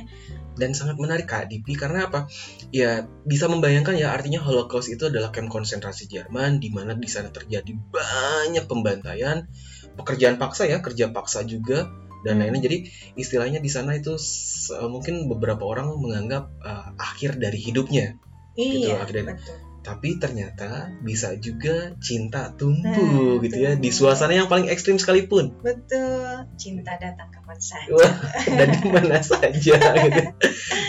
[0.54, 2.30] dan sangat menarik Kak Dipi karena apa?
[2.70, 7.34] Ya bisa membayangkan ya artinya Holocaust itu adalah kamp konsentrasi Jerman di mana di sana
[7.34, 9.50] terjadi banyak pembantaian,
[9.98, 11.90] pekerjaan paksa ya, kerja paksa juga
[12.24, 12.64] dan lainnya.
[12.64, 12.88] Jadi
[13.20, 18.16] istilahnya di sana itu s- mungkin beberapa orang menganggap uh, akhir dari hidupnya.
[18.56, 19.36] Iya, akhirnya.
[19.36, 19.73] betul.
[19.84, 25.60] Tapi ternyata bisa juga cinta tumbuh Nah, gitu ya di suasana yang paling ekstrim sekalipun.
[25.60, 26.48] Betul.
[26.56, 27.92] Cinta datang kapan saja.
[27.92, 28.14] Wah,
[28.48, 29.76] dan di mana saja
[30.08, 30.22] gitu.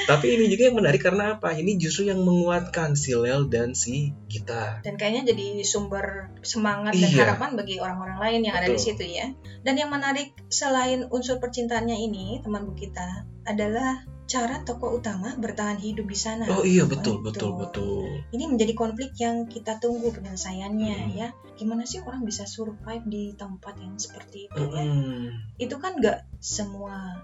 [0.06, 1.52] Tapi ini juga yang menarik karena apa?
[1.58, 4.78] Ini justru yang menguatkan si Lel dan si Gita.
[4.86, 7.18] Dan kayaknya jadi sumber semangat dan Iya.
[7.26, 8.86] harapan bagi orang-orang lain yang ada di Betul.
[8.94, 9.26] situ ya.
[9.66, 15.76] Dan yang menarik selain unsur percintaannya ini, teman bu kita, adalah cara tokoh utama bertahan
[15.76, 16.48] hidup di sana.
[16.48, 17.28] Oh iya betul Betul.
[17.28, 18.04] betul betul.
[18.32, 21.12] Ini menjadi konflik yang kita tunggu penyelesaiannya Hmm.
[21.12, 21.28] ya.
[21.54, 24.82] Gimana sih orang bisa survive di tempat yang seperti itu ya?
[24.82, 25.28] Mm,
[25.60, 27.20] Itu kan nggak semua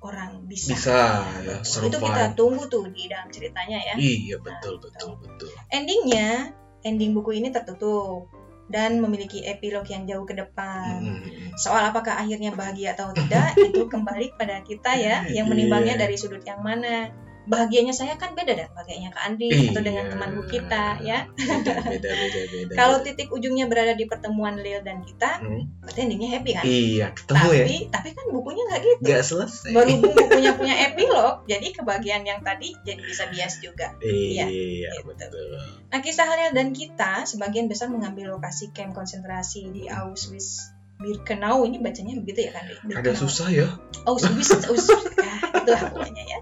[0.00, 0.74] orang bisa.
[0.74, 0.98] Bisa
[1.40, 1.88] ya Betul.
[1.88, 2.36] Itu kita survive.
[2.36, 3.94] tunggu tuh di dalam ceritanya ya.
[3.96, 5.50] Iya betul Nah, betul betul.
[5.68, 8.28] Endingnya, ending buku ini tertutup
[8.72, 11.04] dan memiliki epilog yang jauh ke depan.
[11.04, 16.02] Mm, Soal apakah akhirnya bahagia atau tidak itu kembali pada kita ya yang menimbangnya Iya.
[16.08, 17.12] dari sudut yang mana.
[17.42, 20.12] Bahagianya saya kan beda dan bahagianya Kak Andri atau dengan Iya.
[20.14, 21.18] teman bu kita ya.
[21.28, 22.72] Beda beda beda beda.
[22.72, 26.64] Kalau titik ujungnya berada di pertemuan Lil dan kita, Hmm, berarti endingnya happy kan?
[26.64, 27.64] Iya ketemu ya.
[27.64, 29.02] Tapi tapi kan bukunya nggak gitu.
[29.04, 29.70] Gak selesai.
[29.70, 33.92] Berhubung bukunya punya epilog, jadi kebahagiaan yang tadi jadi bisa bias juga.
[33.98, 35.04] Iya gitu.
[35.04, 35.30] betul.
[35.92, 40.71] Nah, kisah Halil dan kita sebagian besar mengambil lokasi camp konsentrasi di Auschwitz
[41.02, 41.66] Birkenau.
[41.66, 42.64] Ini bacanya begitu ya kan?
[42.70, 43.18] Ada Birkenau.
[43.18, 43.66] susah ya.
[44.06, 45.18] Auschwitz, Auschwitz.
[45.18, 46.38] Nah, itulah pokoknya ya.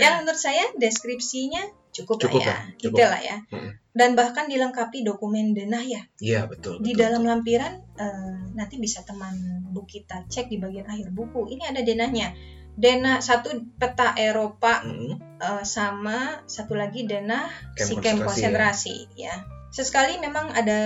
[0.00, 2.52] Yang menurut saya deskripsinya cukup, Cukup lah ya.
[2.52, 2.96] lah, cukup.
[2.96, 3.36] Detail lah ya.
[3.50, 3.70] Mm.
[3.96, 6.02] Dan bahkan dilengkapi dokumen denah ya.
[6.20, 6.78] Iya betul.
[6.84, 7.32] Di betul, dalam betul.
[7.32, 9.32] lampiran eh, nanti bisa teman
[9.72, 11.48] bu kita cek di bagian akhir buku.
[11.48, 12.36] Ini ada denahnya.
[12.76, 19.32] Denah satu peta Eropa Mm, eh, sama satu lagi denah si konsentrasi, konsentrasi ya.
[19.76, 20.80] Sesekali memang ada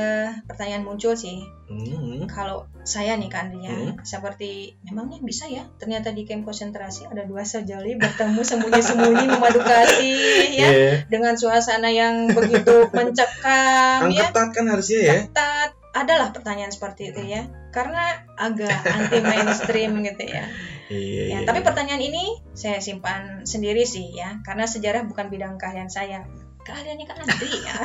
[0.45, 1.47] pertanyaan muncul sih.
[1.71, 3.95] mm, Kalau saya nih kan ya, Hmm.
[4.03, 5.63] seperti memangnya bisa ya?
[5.79, 10.19] Ternyata di camp konsentrasi ada dua sejoli bertemu sembunyi-sembunyi memadu kasih
[10.51, 11.07] ya Iya.
[11.07, 14.27] dengan suasana yang begitu mencekam ya.
[14.27, 15.15] ketat kan harusnya ya.
[15.23, 15.71] Ketat.
[15.91, 17.47] Adalah pertanyaan seperti itu ya.
[17.71, 18.03] Karena
[18.35, 20.51] agak anti mainstream gitu ya.
[20.91, 21.67] Iya, Ya, iya, tapi iya.
[21.67, 26.27] pertanyaan ini saya simpan sendiri sih ya, karena sejarah bukan bidang keahlian saya.
[26.65, 27.77] Keahliannya kan Andri ya.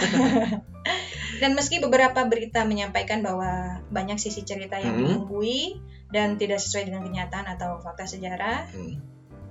[1.42, 5.02] dan meski beberapa berita menyampaikan bahwa banyak sisi cerita yang Hmm.
[5.04, 5.82] ditunggui
[6.14, 9.02] dan tidak sesuai dengan kenyataan atau fakta sejarah, Hmm,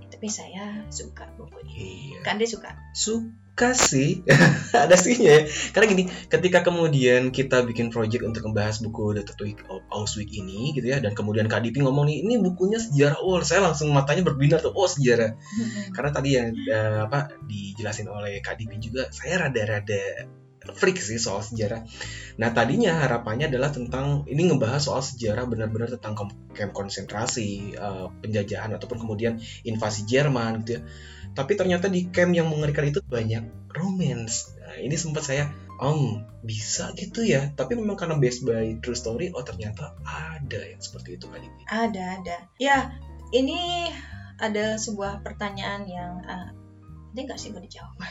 [0.09, 1.75] tapi saya suka buku ini.
[2.15, 2.19] Iya.
[2.25, 2.73] Kan dia suka.
[2.97, 3.44] Suka
[3.79, 4.27] sih.
[4.85, 5.43] Ada sihnya ya.
[5.71, 10.75] Karena gini, ketika kemudian kita bikin project untuk membahas buku The Tattoo of Auschwitz ini
[10.75, 13.23] gitu ya, dan kemudian Kak Dipi ngomong nih, ini bukunya sejarah.
[13.23, 14.75] Oh, saya langsung matanya berbinar tuh.
[14.75, 15.39] Oh, sejarah.
[15.95, 20.27] Karena tadi yang eh, apa dijelasin oleh Kak Dipi juga, saya rada-rada
[20.73, 21.85] freak sih soal sejarah.
[22.41, 28.73] Nah tadinya harapannya adalah tentang ini ngebahas soal sejarah benar-benar tentang camp konsentrasi, eh, penjajahan
[28.73, 29.37] ataupun kemudian
[29.69, 30.81] invasi Jerman gitu ya.
[31.35, 34.55] Tapi ternyata di camp yang mengerikan itu banyak romance.
[34.63, 35.51] Nah, ini sempat saya,
[35.83, 37.51] om bisa gitu ya.
[37.53, 41.63] Tapi memang karena based by true story, oh ternyata ada yang seperti itu Kak Dipi.
[41.67, 42.37] Ada, ada.
[42.63, 42.95] Ya,
[43.35, 43.91] ini
[44.39, 46.55] ada sebuah pertanyaan yang uh,
[47.15, 47.95] ada nggak sih mau dijawab?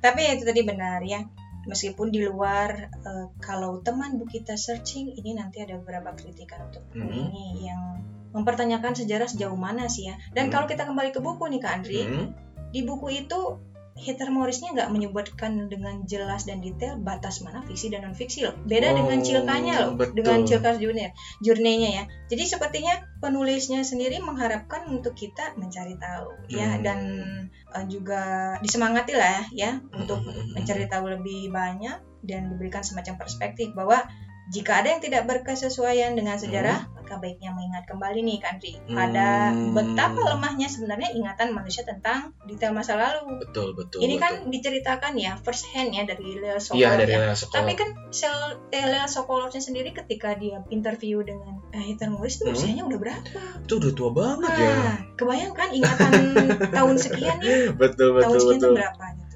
[0.00, 1.22] Tapi itu tadi benar ya.
[1.68, 6.82] Meskipun di luar eh, kalau teman bu kita searching ini nanti ada beberapa kritikan untuk
[6.88, 7.28] buku Hmm.
[7.28, 8.00] ini yang
[8.32, 10.16] mempertanyakan sejarah sejauh mana sih ya.
[10.32, 10.52] Dan Hmm.
[10.56, 12.32] kalau kita kembali ke buku nih Kak Andri, Hmm,
[12.72, 13.40] di buku itu
[13.98, 18.54] Hitler Morrisnya nggak menyebutkan dengan jelas dan detail batas mana fiksi dan non fiksi loh.
[18.64, 20.22] Beda Oh, dengan Cilkanya loh, betul.
[20.22, 21.10] dengan Cilkar Junior,
[21.44, 22.04] Journey-nya ya.
[22.32, 26.82] Jadi sepertinya penulisnya sendiri mengharapkan untuk kita mencari tahu ya Hmm.
[26.82, 26.98] dan
[27.76, 32.80] eh, juga disemangati lah ya untuk Hmm, hmm, hmm, mencari tahu lebih banyak dan diberikan
[32.82, 34.00] semacam perspektif bahwa
[34.50, 39.74] Jika ada yang tidak berkesesuaian dengan sejarah, maka baiknya mengingat kembali nih Kandri pada Hmm.
[39.74, 43.42] betapa lemahnya sebenarnya ingatan manusia tentang detail masa lalu.
[43.42, 44.22] betul betul Ini betul.
[44.22, 47.18] kan diceritakan ya first hand ya dari Leo iya Sokolov dari ya.
[47.20, 47.56] Lea Sokolov.
[47.58, 48.36] Tapi kan sel
[48.70, 52.54] eh, Leo Sokolovnya sendiri ketika dia interview dengan eh, Hitler Morris itu Hmm.
[52.54, 53.26] usianya udah berapa?
[53.60, 56.10] itu udah tua banget ya Nah, kebayangkan ingatan
[56.76, 59.29] tahun sekian ya, betul tahun betul sekian betul itu berapa gitu.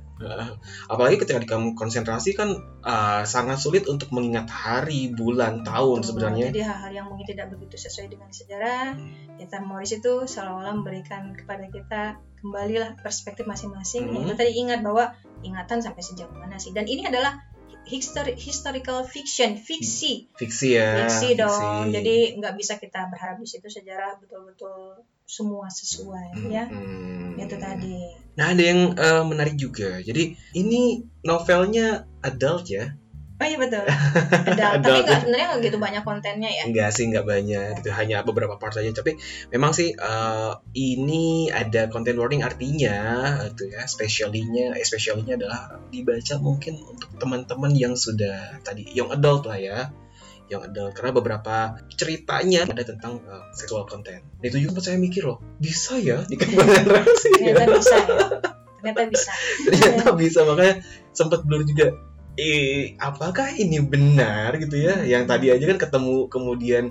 [0.86, 2.54] Apalagi ketika kamu konsentrasi kan
[2.86, 6.08] uh, sangat sulit untuk mengingat hari bulan tahun Betul.
[6.14, 8.94] sebenarnya Jadi hal-hal yang mungkin tidak begitu sesuai dengan sejarah,
[9.42, 12.02] Hitler Morris itu seolah-olah memberikan kepada kita
[12.38, 14.06] kembalilah perspektif masing-masing.
[14.06, 14.22] Hmm.
[14.22, 16.70] Itu tadi ingat bahwa ingatan sampai sejauh mana sih?
[16.70, 17.42] Dan ini adalah
[17.88, 20.28] histori- historical fiction, fiksi.
[20.36, 21.92] fiksi ya fiksi dong.
[21.92, 26.68] Jadi nggak bisa kita berharap di situ sejarah betul-betul semua sesuai ya.
[26.68, 27.40] Hmm.
[27.40, 28.24] Itu tadi.
[28.34, 32.98] nah ada yang uh, menarik juga jadi ini novelnya adult ya
[33.34, 33.82] Oh iya betul.
[34.62, 35.04] Tapi Adult.
[35.10, 36.62] nggak sebenarnya nggak gitu banyak kontennya ya.
[36.70, 39.18] enggak sih enggak banyak gitu hanya beberapa part saja tapi
[39.50, 42.94] memang sih uh, ini ada content warning artinya
[43.50, 49.58] itu ya specialnya especially-nya adalah dibaca mungkin untuk teman-teman yang sudah tadi young adult lah
[49.58, 49.78] ya
[50.52, 51.54] young adult karena beberapa
[51.96, 54.20] ceritanya ada tentang uh, sexual content.
[54.40, 58.16] Dan itu juga saya mikir loh bisa ya di generasi Ternyata bisa ya.
[58.80, 59.30] Ternyata bisa.
[59.66, 60.38] ternyata bisa.
[60.44, 60.74] Makanya
[61.16, 61.96] sempat blur juga
[62.34, 64.60] eh apakah ini benar?
[64.60, 65.00] gitu ya.
[65.08, 66.84] Yang tadi aja kan ketemu kemudian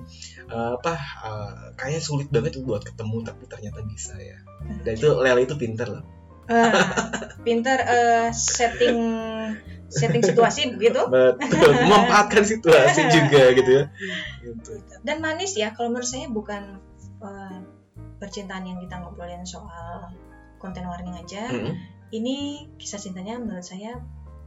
[0.50, 4.42] eh, apa eh, kayaknya sulit banget buat ketemu tapi ternyata bisa ya.
[4.82, 6.76] Dan itu Lel itu pinter loh Ah,
[7.48, 9.00] pinter eh, setting
[9.88, 13.84] setting situasi begitu betul memanfaatkan situasi juga gitu ya
[14.44, 14.72] gitu.
[15.08, 16.84] dan manis ya kalau menurut saya bukan
[17.24, 17.58] eh,
[18.20, 20.12] percintaan yang kita ngobrolin soal
[20.60, 21.76] konten warning aja Mm-mm.
[22.12, 24.00] ini kisah cintanya menurut saya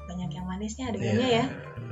[0.06, 1.44] banyak yang manisnya adegannya Iya.
[1.44, 1.44] ya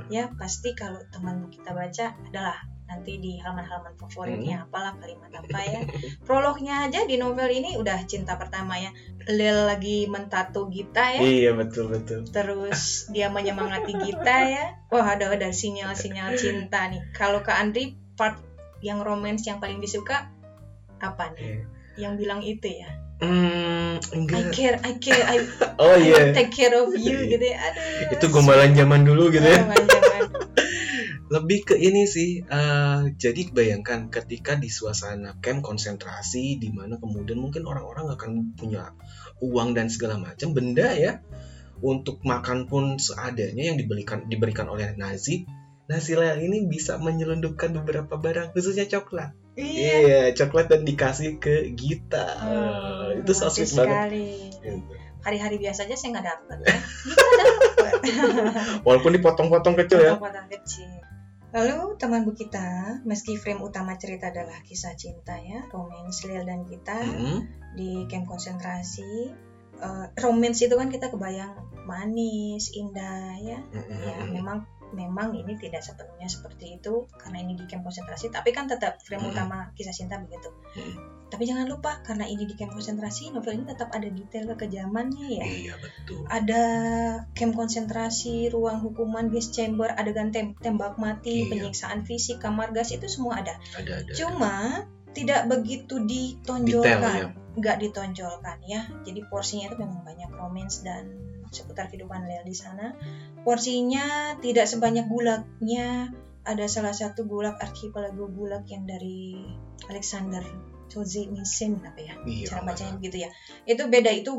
[0.07, 4.65] ya pasti kalau teman kita baca adalah nanti di halaman-halaman favoritnya Hmm.
[4.69, 5.81] apalah kalimat apa ya.
[6.21, 8.93] Prolognya aja di novel ini udah cinta pertama ya.
[9.25, 11.21] Lel lagi mentato Gita ya.
[11.21, 12.29] Iya betul betul.
[12.29, 14.77] Terus dia menyemangati Gita ya.
[14.93, 17.01] Wah ada ada sinyal-sinyal cinta nih.
[17.09, 18.37] Kalau ke Andri part
[18.85, 20.29] yang romance yang paling disuka
[21.01, 21.41] apa nih?
[21.41, 21.59] Iya.
[21.95, 22.91] yang bilang itu ya?
[23.23, 25.39] Hmm, I care I care I,
[25.79, 27.55] oh I will iya take care of you gitu ya.
[27.71, 29.63] Aduh itu gombalan zaman dulu gitu ya.
[31.25, 37.41] Lebih ke ini sih eh, jadi bayangkan ketika di suasana camp konsentrasi di mana kemudian
[37.41, 38.93] mungkin orang-orang akan punya
[39.41, 41.25] uang dan segala macam benda ya
[41.81, 45.49] untuk makan pun seadanya yang diberikan diberikan oleh Nazi
[45.85, 49.37] Nah, si Lea ini bisa menyelundupkan beberapa barang, khususnya coklat.
[49.53, 49.93] Iya.
[50.01, 52.25] Iya, coklat dan dikasih ke Gita.
[52.41, 53.93] Oh, itu so sweet banget.
[53.93, 54.29] sekali.
[54.49, 54.81] Gitu.
[55.21, 56.57] Hari-hari biasa aja saya nggak dapet.
[56.65, 56.77] ya.
[58.85, 60.17] Walaupun dipotong-potong kecil ya.
[60.17, 61.04] Potong-potong kecil.
[61.55, 66.67] Lalu teman bu kita, meski frame utama cerita adalah kisah cinta ya, romance Lil dan
[66.67, 67.37] kita Mm-mm.
[67.79, 69.31] di camp konsentrasi.
[69.75, 71.55] eh, romance itu kan kita kebayang
[71.87, 73.59] manis, indah ya.
[73.71, 73.99] Mm-mm.
[74.03, 78.67] Ya memang memang ini tidak sepenuhnya seperti itu karena ini di camp konsentrasi, tapi kan
[78.67, 79.35] tetap frame Mm-mm.
[79.35, 80.51] utama kisah cinta begitu.
[80.75, 81.14] Mm.
[81.25, 85.43] Tapi jangan lupa karena ini di camp konsentrasi, novel ini tetap ada detail kekejamannya ya.
[85.43, 86.21] Iya, betul.
[86.29, 86.63] ada
[87.33, 91.49] camp konsentrasi, ruang hukuman, gas chamber, adegan tem- tembak mati, Iya.
[91.51, 93.57] penyiksaan fisik, kamar gas itu semua ada.
[93.73, 94.11] Ada ada.
[94.13, 94.55] Cuma
[95.17, 97.27] tidak begitu Detail ditonjolkan, ya.
[97.57, 98.81] nggak ditonjolkan ya.
[99.01, 101.09] Jadi porsinya itu memang banyak romance dan
[101.49, 102.91] seputar kehidupan Lea di sana.
[103.47, 106.11] Porsinya tidak sebanyak gulagnya.
[106.45, 109.41] Ada salah satu gulag archipelago gulag yang dari
[109.89, 110.45] Alexander
[110.87, 112.13] Solzhenitsyn apa ya?
[112.21, 112.45] Iya.
[112.47, 113.29] cara bacanya begitu ya
[113.63, 114.33] itu beda itu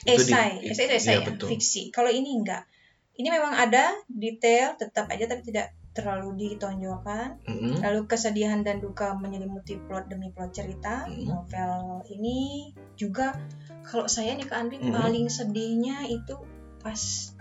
[0.00, 1.46] Itu di- esai esai itu esai iya, ya betul.
[1.50, 2.64] fiksi kalau ini enggak
[3.14, 7.82] ini memang ada detail tetap aja tapi tidak terlalu ditonjolkan Mm-mm.
[7.82, 11.26] lalu kesedihan dan duka menyelimuti plot demi plot cerita Hmm.
[11.26, 11.74] novel
[12.08, 13.34] ini juga
[13.82, 14.94] kalau saya nih ke Andri Hmm.
[14.94, 16.38] paling sedihnya itu
[16.78, 17.34] pas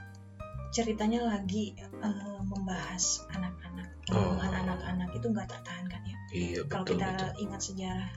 [0.70, 4.34] ceritanya lagi eh, membahas anak-anak Oh.
[4.36, 7.30] anak-anak itu nggak tertahankan ya Iya, kalau kita betul.
[7.40, 8.10] ingat sejarah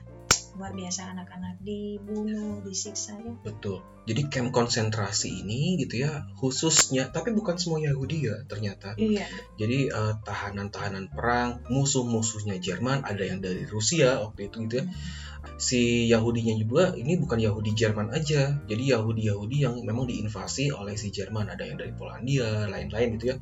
[0.57, 3.92] luar biasa anak-anak dibunuh disiksa ya Betul.
[4.03, 8.99] Jadi camp konsentrasi ini gitu ya, khususnya tapi bukan semua Yahudi ya ternyata.
[8.99, 9.23] iya
[9.55, 14.85] Jadi eh, tahanan-tahanan perang, musuh-musuhnya Jerman, ada yang dari Rusia waktu itu gitu ya.
[15.59, 18.63] Si Yahudinya juga ini bukan Yahudi Jerman aja.
[18.63, 23.37] Jadi Yahudi-Yahudi yang memang diinvasi oleh si Jerman, ada yang dari Polandia, lain-lain gitu ya.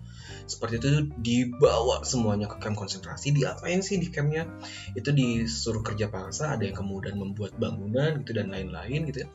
[0.49, 0.89] Seperti itu
[1.21, 3.37] dibawa semuanya ke camp konsentrasi.
[3.37, 4.49] Diapain sih di campnya?
[4.97, 9.29] Itu disuruh kerja paksa, ada yang kemudian membuat bangunan gitu dan lain-lain gitu ya.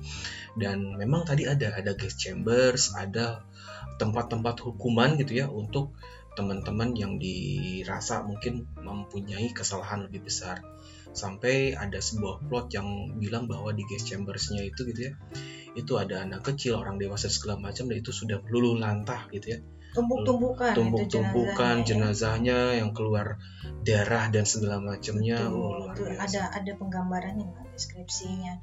[0.57, 3.45] Dan memang tadi ada ada gas chambers, ada
[4.01, 5.92] tempat-tempat hukuman gitu ya untuk
[6.37, 10.61] teman-teman yang dirasa mungkin mempunyai kesalahan lebih besar.
[11.16, 15.14] Sampai ada sebuah plot yang bilang bahwa di gas chambersnya itu gitu ya
[15.77, 19.59] itu ada anak kecil orang dewasa segala macam dan itu sudah meluluh lantah gitu ya
[19.96, 21.88] tumpuk-tumpukan itu tumpuk-tumpukan jenazahnya, ya.
[21.88, 23.26] jenazahnya yang keluar
[23.80, 25.48] darah dan segala macamnya.
[25.48, 26.12] Oh, luar betul.
[26.12, 26.22] biasa.
[26.28, 28.61] ada ada penggambarannya nggak deskripsinya.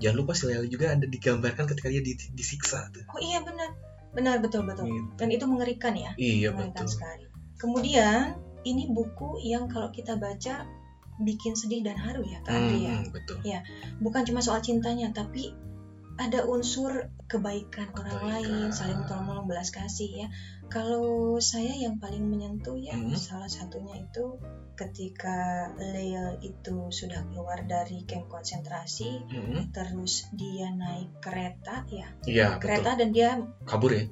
[0.00, 3.04] Jangan lupa si Lele juga ada digambarkan ketika dia di- disiksa tuh.
[3.12, 3.76] Oh iya benar.
[4.16, 4.88] Benar betul betul.
[4.88, 5.10] Gitu.
[5.20, 6.16] dan itu mengerikan ya.
[6.16, 6.96] Iya mengerikan betul.
[6.96, 7.26] sekali.
[7.60, 10.64] Kemudian ini buku yang kalau kita baca
[11.20, 12.96] bikin sedih dan haru ya Kak Andri ya.
[12.96, 13.38] Hmm, betul.
[14.00, 15.52] Bukan cuma soal cintanya tapi
[16.20, 18.44] ada unsur kebaikan orang Kebaikan.
[18.44, 20.28] lain saling tolong menolong belas kasih ya
[20.70, 23.12] kalau saya yang paling menyentuh ya Hmm.
[23.12, 24.38] salah satunya itu
[24.78, 32.08] ketika Leil itu sudah keluar dari camp konsentrasi Hmm, terus dia naik kereta ya.
[32.22, 32.58] Betul.
[32.62, 33.30] Kereta dan dia
[33.66, 34.06] kabur ya?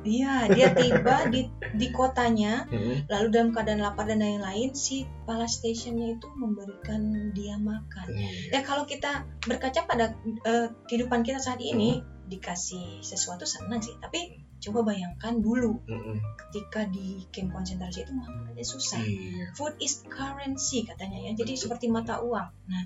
[0.00, 1.44] Iya dia tiba di
[1.76, 7.00] di kotanya Hmm, lalu dalam keadaan lapar dan lain-lain si kepala stationnya itu memberikan
[7.32, 8.06] dia makan.
[8.08, 8.30] Iya.
[8.54, 13.98] ya kalau kita berkaca pada eh, kehidupan kita saat ini dikasih sesuatu senang sih.
[13.98, 16.16] Tapi coba bayangkan dulu Hmm,
[16.46, 19.02] ketika di camp konsentrasi itu makanannya susah.
[19.02, 19.50] Iya.
[19.58, 21.30] Food is currency katanya ya.
[21.34, 21.62] Jadi Betul.
[21.66, 22.48] seperti mata uang.
[22.70, 22.84] Nah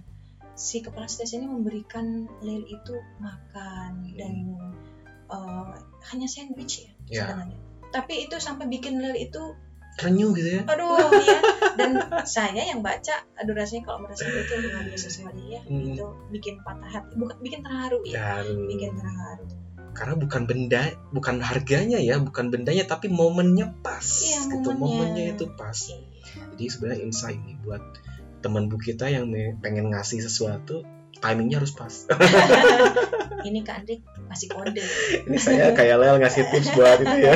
[0.55, 4.35] si kepala stasiun ini memberikan Lel itu makan dan
[5.29, 5.73] eh,
[6.09, 7.23] hanya sandwich ya Ya.
[7.29, 7.59] sebenarnya.
[7.93, 9.43] Tapi itu sampai bikin Lel itu
[9.95, 10.63] renyuh gitu ya.
[10.67, 11.39] Aduh ya
[11.75, 11.91] dan
[12.25, 15.95] saya yang baca aduh rasanya kalau merasa itu luar biasa sekali ya Hmm.
[15.95, 17.13] itu bikin patah hati.
[17.15, 18.67] Bukan bikin terharu ya Haru.
[18.67, 19.45] bikin terharu.
[19.95, 24.75] Karena bukan benda bukan harganya ya bukan bendanya tapi momennya pas Iya, gitu.
[24.75, 24.83] momennya.
[25.15, 25.79] momennya itu pas.
[26.55, 27.83] Jadi sebenarnya insight nih buat
[28.43, 29.31] teman bu kita yang
[29.63, 30.83] pengen ngasih sesuatu
[31.25, 31.95] timingnya harus pas.
[33.49, 34.85] Ini Kak Andri masih kode.
[35.25, 37.35] Ini saya kayak Lel ngasih tips buat itu ya.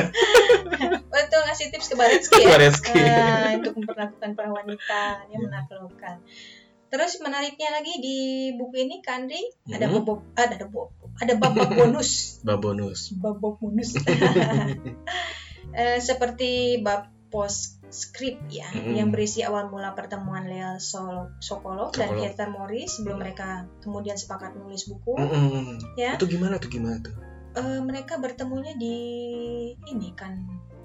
[1.13, 2.45] Betul ngasih tips ke Baretski ya.
[2.45, 2.99] Ke Baretski.
[3.09, 6.21] Ah, untuk memperlakukan para wanita yang menaklukkan.
[6.89, 8.17] Terus menariknya lagi di
[8.57, 9.41] buku ini Kak Andri
[9.73, 10.05] ada Hmm.
[10.05, 12.41] bob ada ada bob ada bab-bab bonus.
[12.45, 13.97] Babonus bab-bab bonus.
[15.69, 17.09] Eh, seperti bab
[17.89, 18.93] postscript ya Mm-mm.
[18.93, 22.13] yang berisi awal mula pertemuan Lel Sol Sokolov dan.
[22.21, 25.81] Heather Morris sebelum mereka kemudian sepakat menulis buku Mm-mm.
[25.97, 26.13] Ya.
[26.13, 27.17] itu gimana tuh gimana tuh
[27.49, 28.93] Eh, mereka bertemunya di
[29.89, 30.37] ini kan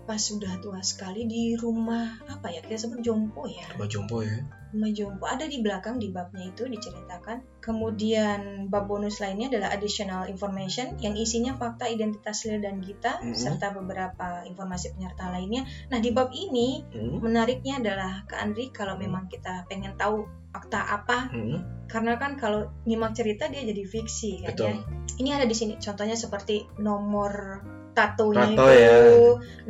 [0.05, 4.45] pas sudah tua sekali di rumah apa ya kita sebut jompo ya coba jompo ya
[4.71, 10.27] rumah jompo ada di belakang di babnya itu diceritakan kemudian bab bonus lainnya adalah additional
[10.27, 13.35] information yang isinya fakta identitas Lil dan Gita Mhm.
[13.35, 17.23] serta beberapa informasi penyerta lainnya nah di bab ini Hmm.
[17.23, 21.87] menariknya adalah Kak Andri kalau memang kita pengen tahu fakta apa Hmm.
[21.87, 24.67] karena kan kalau nyimak cerita dia jadi fiksi kan Betul.
[24.71, 24.77] ya.
[25.14, 27.62] Ini ada di sini contohnya seperti nomor
[27.94, 28.98] tatonya Tato itu, ya.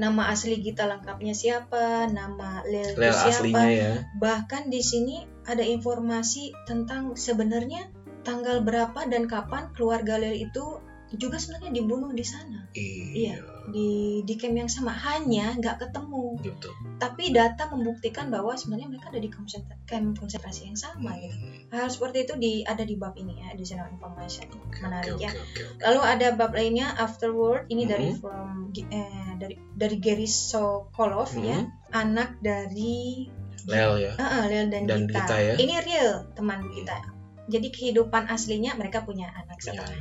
[0.01, 3.31] nama asli Gita lengkapnya siapa, nama Lel, Lel siapa.
[3.31, 7.93] aslinya ya Bahkan di sini ada informasi tentang sebenarnya
[8.25, 10.81] tanggal berapa dan kapan keluarga Lel itu
[11.15, 13.89] juga sebenarnya dibunuh di sana iya di
[14.21, 19.19] di camp yang sama hanya nggak ketemu gitu tapi data membuktikan bahwa sebenarnya mereka ada
[19.19, 21.81] di konsentra- camp konsentrasi yang sama gitu Hmm.
[21.81, 25.31] hal seperti itu di ada di bab ini ya additional information Oke, menarik oke, ya
[25.31, 25.81] oke, oke, oke.
[25.83, 28.19] lalu ada bab lainnya afterward ini dari Mhm.
[28.19, 31.67] from eh, dari dari Gary Sokolov ya Mhm.
[31.91, 33.27] anak dari
[33.65, 35.25] Lel ya uh, uh, dan, Dan Gita.
[35.25, 35.55] Gita ya.
[35.57, 37.01] ini real teman kita
[37.45, 39.93] jadi kehidupan aslinya mereka punya anak Ya, satu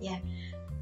[0.00, 0.16] ya.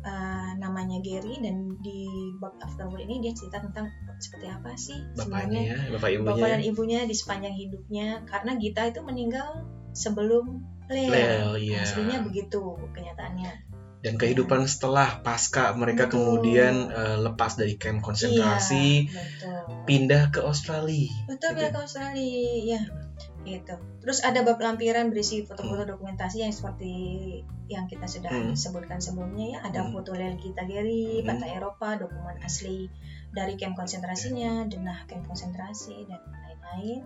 [0.01, 2.09] Eh, namanya Gary dan di
[2.41, 3.85] bab afterward ini dia cerita tentang
[4.17, 6.53] seperti apa sih bapaknya ya bapak ibunya bapak ya.
[6.57, 9.61] dan ibunya di sepanjang hidupnya karena Gita itu meninggal
[9.93, 11.13] sebelum Lel.
[11.13, 13.53] Lel iya Aslinya begitu kenyataannya.
[14.01, 16.17] dan kehidupan setelah pasca mereka Betul.
[16.17, 19.85] kemudian eh, lepas dari camp konsentrasi Iya, betul.
[19.85, 21.77] pindah ke Australia Betul Gitu pindah ya.
[21.77, 22.81] ke Australia, ya.
[23.41, 23.75] Gitu.
[24.05, 26.93] Terus ada bab lampiran berisi foto-foto dokumentasi yang seperti
[27.71, 28.53] yang kita sudah Hmm.
[28.53, 29.59] sebutkan sebelumnya ya.
[29.65, 29.93] Ada Hmm.
[29.97, 31.27] foto Lel Gary, Hmm.
[31.27, 32.91] peta Eropa, dokumen asli
[33.33, 37.01] dari camp konsentrasinya, denah camp konsentrasi dan lain-lain.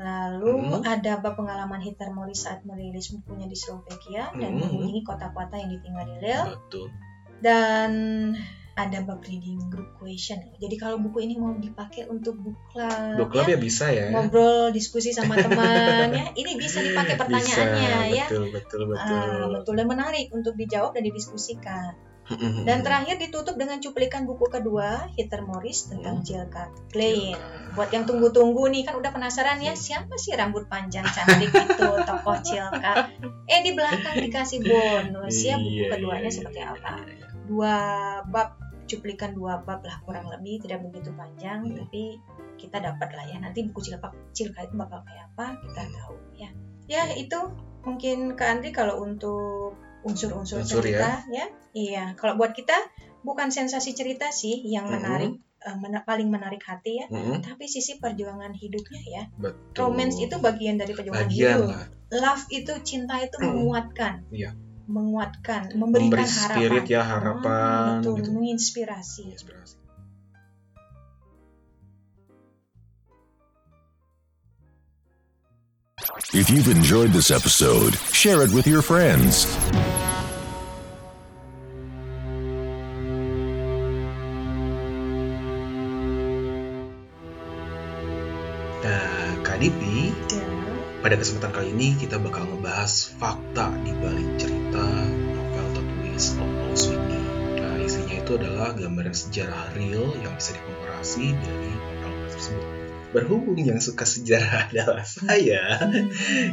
[0.00, 0.82] Lalu Hmm.
[0.84, 4.64] ada bab pengalaman Hitler Morris saat merilis bukunya di Slovakia dan Hmm.
[4.64, 6.56] mengunjungi kota-kota yang ditinggali Lel.
[6.56, 6.88] betul
[7.40, 7.90] dan
[8.80, 10.40] ada bab reading group question.
[10.56, 14.08] Jadi kalau buku ini mau dipakai untuk book club, Book club ya, ya bisa ya
[14.10, 18.26] ngobrol diskusi sama teman ya, ini bisa dipakai pertanyaannya bisa, ya.
[18.26, 21.92] betul betul betul Ah, betul dan menarik untuk dijawab dan didiskusikan.
[22.62, 26.24] Dan terakhir ditutup dengan cuplikan buku kedua Heather Morris tentang Hmm.
[26.24, 26.46] Jill
[26.86, 27.34] Klein.
[27.74, 32.38] Buat yang tunggu-tunggu nih kan udah penasaran ya siapa sih rambut panjang cantik itu tokoh
[32.38, 33.10] Cilka.
[33.50, 36.92] Eh di belakang dikasih bonus ya buku Iya, keduanya iya, seperti iya, apa.
[37.02, 37.26] iya, iya.
[37.50, 37.74] dua
[38.30, 38.48] bab
[38.90, 41.78] cuplikan dua bab lah kurang lebih tidak begitu panjang Hmm.
[41.78, 42.18] tapi
[42.56, 45.94] kita dapat lah ya nanti buku cilaka cilaka itu bakal kayak apa kita Hmm.
[45.94, 46.50] tahu ya
[46.86, 47.38] ya itu
[47.80, 49.72] mungkin ke Andri kalau untuk
[50.02, 51.46] unsur-unsur Unsur cerita ya.
[51.70, 52.74] iya kalau buat kita
[53.20, 54.96] bukan sensasi cerita sih yang Mm-mm.
[54.96, 59.86] menarik eh, mena- paling menarik hati ya Mm-mm, tapi sisi perjuangan hidupnya ya betul.
[59.86, 61.86] romance itu bagian dari perjuangan bagian hidup lah.
[62.10, 64.50] love itu cinta itu menguatkan Iya.
[64.90, 68.30] Menguatkan memberikan Memberi harapan spirit ya, harapan, Ah, betul gitu.
[68.34, 69.76] menginspirasi Inspirasi.
[76.32, 79.44] If you've enjoyed this episode, share it with your friends.
[91.10, 97.18] Pada kesempatan kali ini kita bakal ngebahas fakta di balik cerita novel tertulis of Auschwitz.
[97.58, 102.66] Nah, isinya itu adalah gambaran sejarah real yang bisa dikomparasi dari novel tersebut.
[103.10, 105.82] Berhubung yang suka sejarah adalah saya,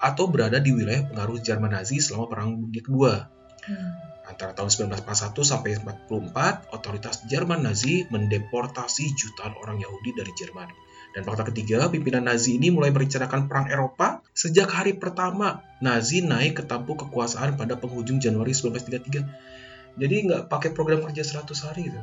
[0.00, 3.28] atau berada di wilayah pengaruh Jerman Nazi selama Perang Dunia Kedua
[3.62, 4.11] Hmm.
[4.26, 10.70] Antara tahun 1941 sampai 44, otoritas Jerman Nazi mendeportasi jutaan orang Yahudi dari Jerman.
[11.12, 16.60] Dan fakta ketiga, pimpinan Nazi ini mulai merencanakan perang Eropa sejak hari pertama Nazi naik
[16.60, 20.00] ke tampuk kekuasaan pada penghujung Januari 1933.
[20.00, 22.00] Jadi nggak pakai program kerja 100 hari gitu.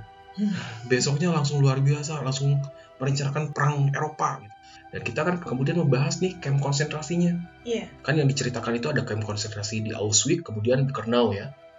[0.86, 2.62] Besoknya langsung luar biasa, langsung
[3.02, 4.46] merencanakan perang Eropa.
[4.46, 4.54] Gitu.
[4.90, 7.38] Dan kita kan kemudian membahas nih camp konsentrasinya.
[7.66, 10.90] iya Kan yang diceritakan itu ada camp konsentrasi di Auschwitz, kemudian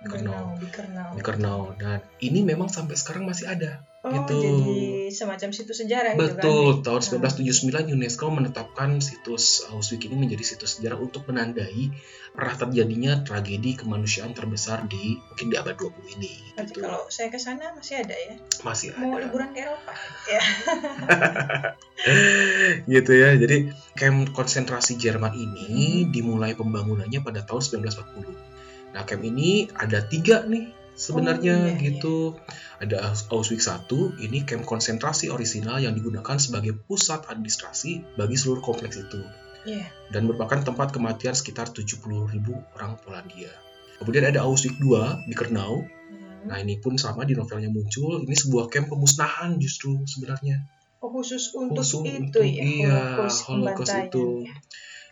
[0.00, 1.08] di Kernau Kernau.
[1.12, 1.60] Di Kernau.
[1.74, 3.84] Dan ini memang sampai sekarang masih ada.
[4.00, 4.32] oh Gitu.
[4.32, 4.64] jadi
[5.12, 7.20] semacam situs sejarah gitu kan Betul, tahun Hmm.
[7.20, 11.92] 1979 UNESCO menetapkan situs Auschwitz ini menjadi situs sejarah untuk menandai
[12.32, 16.32] pernah terjadinya tragedi kemanusiaan terbesar di mungkin di abad 20 ini.
[16.56, 16.80] Berarti Gitu.
[16.80, 19.28] kalau saya ke sana masih ada ya Masih mau ada.
[19.28, 19.92] liburan ke Eropa
[20.32, 20.42] ya
[22.88, 23.36] gitu ya.
[23.36, 25.68] Jadi camp konsentrasi Jerman ini
[26.00, 26.08] Hmm.
[26.08, 28.32] dimulai pembangunannya pada tahun 1940.
[28.90, 32.16] Nah, camp ini ada tiga nih sebenarnya Oh, iya, gitu.
[32.76, 33.86] Ada Auschwitz 1,
[34.20, 39.20] ini camp konsentrasi orisinal yang digunakan sebagai pusat administrasi bagi seluruh kompleks itu
[39.62, 39.84] Iya.
[40.08, 42.32] dan merupakan tempat kematian sekitar 70.000
[42.74, 43.52] orang Polandia.
[44.00, 45.84] Kemudian ada Auschwitz 2 di Kernau.
[45.84, 46.48] Hmm.
[46.48, 48.24] Nah, ini pun sama di novelnya muncul.
[48.24, 50.64] Ini sebuah camp pemusnahan justru sebenarnya.
[51.00, 54.24] oh khusus untuk Khusus itu untuk- ya iya, Holocaust Holocaust itu.
[54.44, 54.52] ya.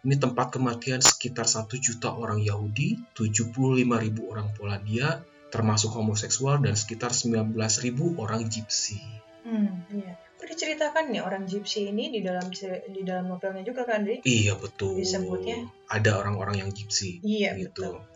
[0.07, 7.11] Ini tempat kematian sekitar 1 juta orang Yahudi, 75.000 orang Polandia, termasuk homoseksual, dan sekitar
[7.11, 9.01] 19.000 orang Gypsy.
[9.43, 10.15] Hmm, iya.
[10.39, 12.47] Oh, diceritakan nih orang Gypsy ini di dalam
[12.95, 14.23] di dalam novelnya juga kan, Dri?
[14.23, 15.03] Iya betul.
[15.03, 15.67] Disebutnya?
[15.91, 17.19] Ada orang-orang yang Gypsy.
[17.27, 17.99] Iya, gitu.
[17.99, 18.07] betul.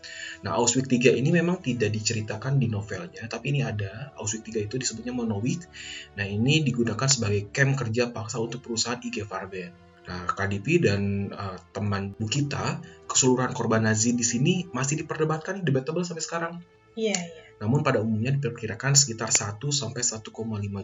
[0.47, 4.15] Nah, Auschwitz 3 ini memang tidak diceritakan di novelnya, tapi ini ada.
[4.15, 5.67] Auschwitz 3 itu disebutnya Monowitz.
[6.15, 9.82] Nah, ini digunakan sebagai camp kerja paksa untuk perusahaan IG Farben.
[10.03, 16.03] Nah, KDP dan uh, teman Bu kita, keseluruhan korban Nazi di sini masih diperdebatkan, debatable
[16.03, 16.53] sampai sekarang.
[16.93, 17.43] Iya, iya.
[17.63, 20.19] Namun pada umumnya diperkirakan sekitar 1 sampai 1,5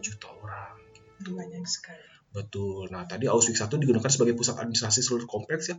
[0.00, 0.76] juta orang.
[1.20, 2.10] Banyak sekali.
[2.30, 2.88] Betul.
[2.94, 5.76] Nah, tadi Auschwitz 1 digunakan sebagai pusat administrasi seluruh kompleks ya.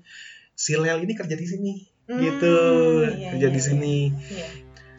[0.51, 1.73] Si Lel ini kerja di sini.
[2.11, 2.55] Hmm, gitu.
[3.07, 3.95] iya, kerja iya, di sini.
[4.11, 4.47] Iya.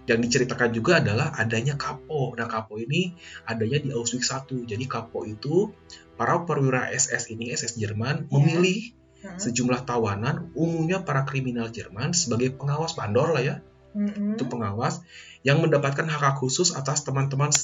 [0.07, 2.35] Yang diceritakan juga adalah adanya kapo.
[2.35, 3.15] Nah, kapo ini
[3.47, 4.67] adanya di Auschwitz 1.
[4.67, 5.71] Jadi kapo itu
[6.19, 8.29] para perwira SS ini, SS Jerman, Ya.
[8.31, 8.81] memilih
[9.23, 9.39] Hmm.
[9.39, 13.57] sejumlah tawanan, umumnya para kriminal Jerman sebagai pengawas bandor lah ya,
[13.95, 14.35] Mm-mm.
[14.35, 15.07] itu pengawas
[15.47, 17.55] yang mendapatkan hak hak khusus atas teman-teman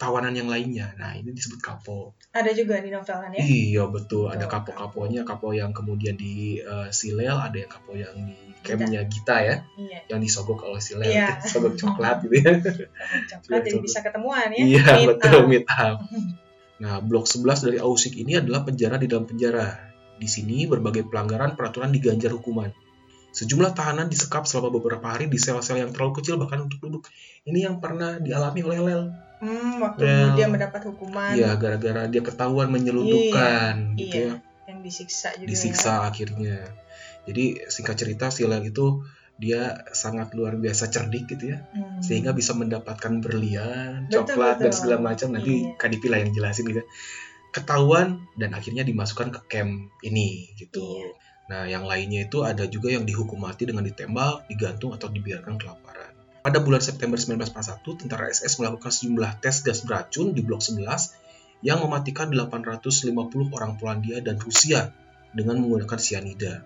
[0.00, 0.96] setawanan yang lainnya.
[0.96, 2.16] Nah, ini disebut kapo.
[2.32, 3.44] Ada juga di novel kan ya?
[3.44, 8.32] Iya betul, ada kapo-kaponya, kapo yang kemudian di uh, Silel, ada yang kapo yang di
[8.64, 10.08] campnya Gita ya, Iya.
[10.08, 11.36] yang disogok oleh Silel, Iya.
[11.52, 12.48] sogok coklat gitu ya.
[13.28, 14.64] Coklat jadi bisa ketemuan ya.
[14.64, 15.44] Iya Meet betul, up.
[15.52, 15.96] meet up.
[16.80, 19.68] Nah, blok 11 dari Auschwitz ini adalah penjara di dalam penjara.
[20.16, 22.72] Di sini berbagai pelanggaran peraturan diganjar hukuman.
[23.36, 27.04] Sejumlah tahanan disekap selama beberapa hari di sel-sel yang terlalu kecil bahkan untuk duduk.
[27.44, 29.02] Ini yang pernah dialami oleh Lel.
[29.40, 34.32] Hmm, waktu Well, dia mendapat hukuman Iya, gara-gara dia ketahuan menyelundupkan gitu iya.
[34.36, 34.68] ya.
[34.68, 36.62] yang disiksa juga Disiksa akhirnya.
[37.24, 39.00] Jadi singkat cerita si Lel itu
[39.40, 42.04] dia sangat luar biasa cerdik gitu ya Hmm.
[42.04, 44.76] sehingga bisa mendapatkan berlian, Betul, coklat dan betul.
[44.76, 45.80] segala macam nanti Iya.
[45.80, 46.84] Kak Dipi lah yang jelasin gitu.
[47.50, 49.72] Ketahuan dan akhirnya dimasukkan ke camp
[50.04, 51.00] ini gitu.
[51.02, 51.16] Iya.
[51.50, 56.09] Nah, yang lainnya itu ada juga yang dihukum mati dengan ditembak, digantung atau dibiarkan kelaparan.
[56.40, 61.12] Pada bulan September 1941, tentara SS melakukan sejumlah tes gas beracun di Blok 11
[61.60, 63.12] yang mematikan 850
[63.52, 64.88] orang Polandia dan Rusia
[65.36, 66.64] dengan menggunakan sianida.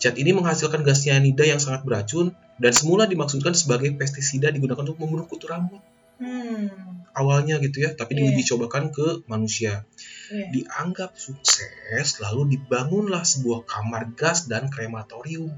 [0.00, 4.96] Zat ini menghasilkan gas sianida yang sangat beracun dan semula dimaksudkan sebagai pestisida digunakan untuk
[4.96, 5.84] membunuh kutu rambut
[6.20, 6.68] Hmm.
[7.16, 9.88] awalnya gitu ya, tapi diuji cobakan ke manusia.
[10.28, 10.52] Iya.
[10.52, 15.48] Dianggap sukses, lalu dibangunlah sebuah kamar gas dan krematorium.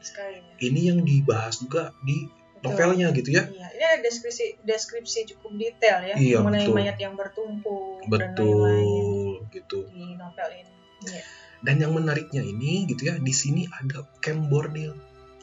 [0.00, 0.40] Sekali.
[0.56, 2.39] Ini yang dibahas juga di.
[2.60, 3.48] Novelnya gitu ya.
[3.48, 6.76] Iya, ini ada deskripsi deskripsi cukup detail ya Iya, mengenai betul.
[6.76, 9.78] mayat yang bertumpuk dan lain-lain Betul, gitu.
[9.92, 10.72] di novel ini.
[11.08, 11.22] Iya.
[11.60, 14.96] Dan yang menariknya ini gitu ya, di sini ada camp bordil.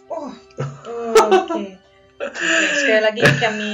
[0.09, 1.13] Oh, oh,
[1.45, 1.85] oke.
[2.17, 3.73] Oke, sekali lagi kami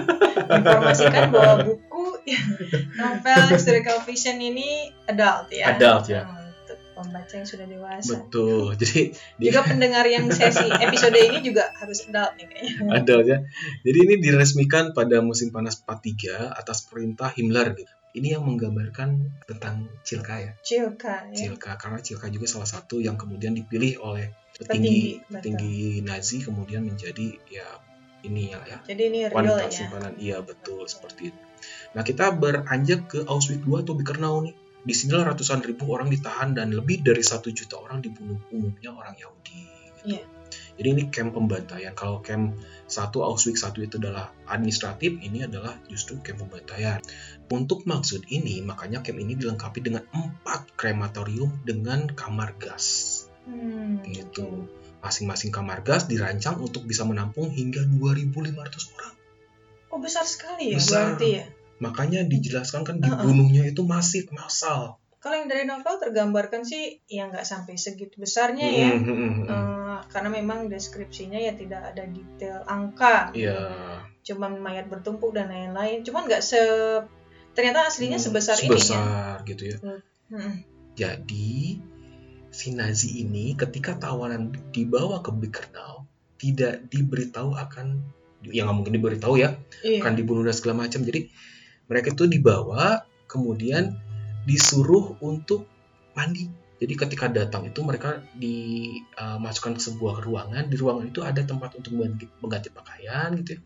[0.62, 2.06] informasikan bahwa buku
[3.02, 5.74] novel historical fiction ini adult ya.
[5.74, 6.22] Adult, ya.
[6.22, 6.37] Hmm,
[6.98, 8.26] pembaca yang sudah dewasa.
[8.26, 8.74] Betul.
[8.80, 12.90] Jadi di Juga pendengar yang sesi episode ini juga harus adult nih kayaknya.
[12.98, 13.38] adult ya.
[13.86, 17.92] Jadi ini diresmikan pada musim panas 43 atas perintah Himmler gitu.
[18.18, 20.52] Ini yang menggambarkan tentang Cilka ya.
[20.64, 21.36] Cilka ya.
[21.38, 26.82] Cilka karena Cilka juga salah satu yang kemudian dipilih oleh Petinggi, petinggi petinggi Nazi kemudian
[26.82, 27.68] menjadi ya
[28.26, 29.70] ini ya, ya Jadi ini real wanita ya.
[29.70, 31.40] simpanan iya betul seperti itu.
[31.94, 34.54] Nah kita beranjak ke Auschwitz II atau Birkenau nih.
[34.88, 39.12] Di sinilah ratusan ribu orang ditahan dan lebih dari satu juta orang dibunuh umumnya orang
[39.20, 39.60] Yahudi.
[39.60, 40.16] Gitu.
[40.16, 40.24] Iya.
[40.80, 41.92] Jadi ini camp pembantaian.
[41.92, 42.56] Kalau camp
[42.88, 47.04] satu Auschwitz satu itu adalah administratif, ini adalah justru camp pembantaian.
[47.52, 54.68] Untuk maksud ini, makanya camp ini dilengkapi dengan empat krematorium dengan kamar gas Hmm, gitu.
[55.00, 59.14] Masing-masing kamar gas dirancang untuk bisa menampung hingga 2.500 orang.
[59.88, 61.16] Oh besar sekali ya Besar.
[61.16, 61.44] berarti ya.
[61.78, 64.98] Makanya dijelaskan kan dibunuhnya itu masif, massal.
[65.18, 68.90] Kalau yang dari novel tergambarkan sih ya nggak sampai segitu besarnya ya.
[68.94, 69.46] Hmm, hmm, hmm, hmm.
[69.50, 73.50] Eh, karena memang deskripsinya ya tidak ada detail angka, gitu.
[73.50, 73.58] Iya,
[74.22, 76.06] cuman mayat bertumpuk dan lain-lain.
[76.06, 76.62] Cuman nggak se
[77.58, 78.70] ternyata aslinya Hmm, sebesar, ini ya.
[78.78, 79.76] sebesar gitu ya.
[80.30, 80.54] Hmm.
[80.94, 81.82] Jadi
[82.50, 86.06] si Nazi ini ketika tawanan dibawa ke Birkenau
[86.38, 88.02] tidak diberitahu akan
[88.46, 89.98] ya nggak mungkin diberitahu ya Iya.
[90.06, 91.02] akan dibunuh dan segala macam.
[91.02, 91.26] Jadi
[91.88, 93.96] mereka itu dibawa kemudian
[94.44, 95.68] disuruh untuk
[96.16, 96.48] mandi.
[96.78, 100.70] Jadi ketika datang itu mereka dimasukkan ke sebuah ruangan.
[100.70, 103.60] Di ruangan itu ada tempat untuk mengganti, mengganti pakaian gitu ya.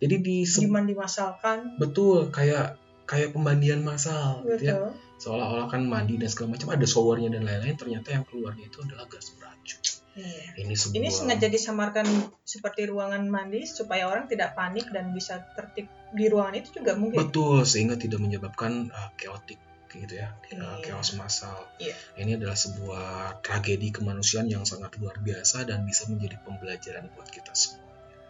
[0.00, 1.76] Jadi di Cuman dimasalkan.
[1.76, 4.80] betul kayak kayak pemandian massal gitu ya.
[4.80, 4.96] Betul.
[5.14, 7.76] Seolah-olah kan mandi dan segala macam ada showernya dan lain-lain.
[7.76, 10.03] Ternyata yang keluarnya itu adalah gas beracun.
[10.14, 10.62] Iya.
[10.62, 12.06] Ini sebuah Ini sengaja disamarkan
[12.46, 17.18] seperti ruangan mandi supaya orang tidak panik dan bisa tertib di ruangan itu juga mungkin.
[17.18, 19.58] betul sehingga tidak menyebabkan uh, chaotic
[19.90, 20.94] gitu ya, uh, Iya.
[20.94, 21.54] chaos massal.
[21.78, 21.94] Iya.
[22.18, 23.06] Ini adalah sebuah
[23.42, 27.82] tragedi kemanusiaan yang sangat luar biasa dan bisa menjadi pembelajaran buat kita semua.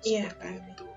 [0.04, 0.72] Iya, Seperti kan.
[0.76, 0.88] itu.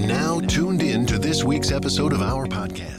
[0.00, 2.95] Now tuned in to this week's episode of our podcast.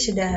[0.00, 0.32] Sudah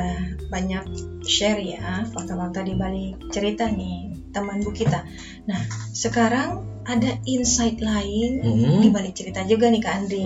[0.52, 0.84] banyak
[1.24, 5.06] share ya fakta-fakta di balik cerita nih teman bu kita.
[5.48, 5.60] Nah,
[5.94, 8.82] sekarang ada insight lain Hmm.
[8.84, 10.24] di balik cerita juga nih Kak Andri.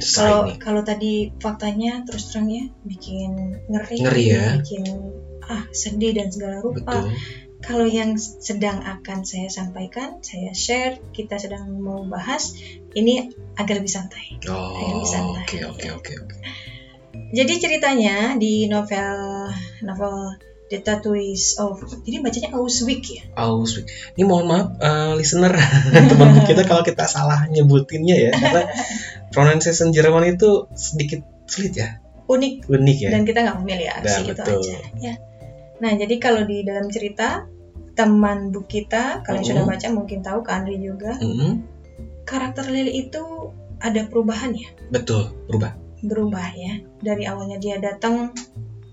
[0.00, 4.44] Kalau kalau tadi faktanya terus terang ya bikin ngeri, Ngeri ya.
[4.56, 4.84] bikin
[5.44, 6.80] ah sedih dan segala rupa.
[7.04, 7.12] Betul.
[7.62, 12.58] Kalau yang sedang akan saya sampaikan, saya share, kita sedang mau bahas
[12.98, 14.34] ini agak lebih santai.
[14.50, 16.36] Oh, oke oke oke oke.
[17.12, 19.48] Jadi ceritanya di novel
[19.80, 20.36] novel
[20.68, 23.22] The Tattooist of jadi bacanya Auswick ya.
[23.36, 23.88] Auswick.
[24.12, 25.52] Ini mohon maaf eh, listener
[26.10, 28.62] teman kita kalau kita salah nyebutinnya ya karena
[29.28, 33.10] pronunciation Jerman itu sedikit sulit ya, Unik unik ya.
[33.12, 34.60] dan kita nggak familiar Nah, sih gitu betul.
[34.60, 35.14] aja ya.
[35.78, 37.44] Nah, jadi kalau di dalam cerita
[37.92, 39.50] teman bu kita, kalian Mhm.
[39.52, 41.60] sudah baca mungkin tahu Kak Andri juga, Mm-mm.
[42.24, 43.20] karakter Lily itu
[43.76, 45.76] ada perubahan ya, Betul, berubah.
[46.02, 46.82] Berubah ya.
[46.98, 48.34] Dari awalnya dia datang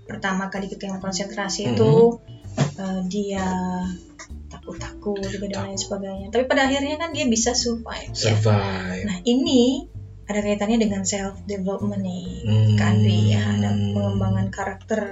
[0.06, 1.72] pertama kali ke kamp konsentrasi Mhm.
[1.74, 1.92] itu
[2.80, 3.46] eh, dia
[4.50, 6.26] takut-takut juga dan lain sebagainya.
[6.34, 8.10] Tapi pada akhirnya kan dia bisa survive.
[8.10, 8.34] ya.
[8.34, 9.06] Survive.
[9.06, 9.86] Nah, ini
[10.26, 12.26] ada kaitannya dengan self development nih.
[12.46, 12.78] Hmm.
[12.78, 15.02] Andri ya, ada pengembangan karakter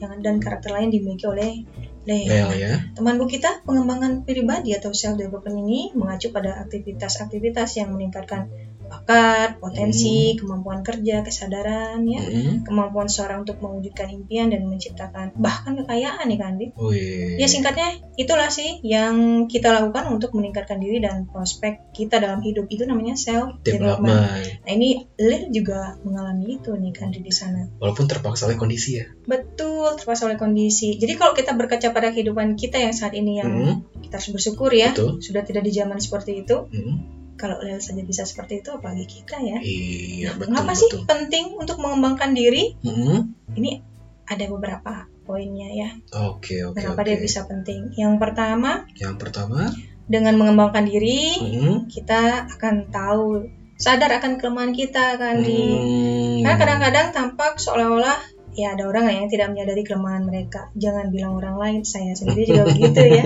[0.00, 1.64] yang dan karakter lain dimiliki oleh
[2.04, 2.28] Leo.
[2.28, 2.72] Leo ya.
[2.92, 8.48] Teman bu kita, pengembangan pribadi atau self development ini mengacu pada aktivitas-aktivitas yang meningkatkan
[8.86, 12.64] bakat, potensi, kemampuan kerja, kesadaran, ya, Mm-mm.
[12.68, 16.66] kemampuan seorang untuk mewujudkan impian dan menciptakan bahkan kekayaan nih Kandi.
[16.76, 17.40] Wih.
[17.40, 22.68] Ya singkatnya itulah sih yang kita lakukan untuk meningkatkan diri dan prospek kita dalam hidup
[22.70, 24.12] itu namanya self development.
[24.12, 24.64] Development.
[24.64, 27.66] Nah ini Lil juga mengalami itu nih Kandi di sana.
[27.80, 29.06] Walaupun terpaksa oleh kondisi ya.
[29.24, 30.96] Betul, terpaksa oleh kondisi.
[31.00, 34.04] Jadi kalau kita berkaca pada kehidupan kita yang saat ini yang Mm-mm.
[34.04, 35.18] kita harus bersyukur ya, Betul.
[35.24, 36.68] sudah tidak di zaman seperti itu.
[36.70, 37.23] Mm-mm.
[37.34, 39.58] Kalau Lel saja bisa seperti itu, apalagi kita ya.
[39.58, 42.78] Iya, betul Mengapa sih penting untuk mengembangkan diri?
[42.82, 43.34] Mm-mm.
[43.58, 43.82] Ini
[44.24, 45.90] ada beberapa poinnya ya.
[46.30, 47.08] Oke, oke, Kenapa oke.
[47.10, 47.92] dia bisa penting?
[47.98, 49.72] Yang pertama, Yang pertama,
[50.06, 51.90] dengan mengembangkan diri, mm-mm.
[51.90, 56.42] kita akan tahu sadar akan kelemahan kita kan di Hmm.
[56.44, 60.70] Karena kadang-kadang tampak seolah-olah ya ada orang yang tidak menyadari kelemahan mereka.
[60.74, 63.22] Jangan bilang orang lain, saya sendiri juga begitu ya.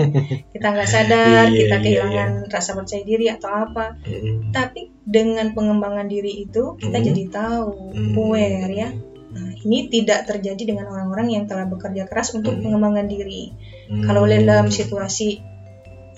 [0.51, 3.95] Kita nggak sadar, Iya, kita iya, kehilangan rasa percaya diri atau apa.
[4.03, 4.49] Mm-mm.
[4.51, 7.07] Tapi dengan pengembangan diri itu kita Hmm.
[7.07, 8.13] jadi tahu, Hmm.
[8.17, 8.89] aware ya.
[9.29, 12.65] Nah, ini tidak terjadi dengan orang-orang yang telah bekerja keras untuk Hmm.
[12.65, 13.53] mengembangkan diri.
[13.89, 14.05] Hmm.
[14.05, 15.41] Kalau dalam situasi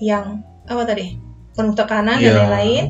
[0.00, 1.16] yang apa tadi
[1.52, 2.32] penuh tekanan Iya.
[2.32, 2.84] dan lain-lain,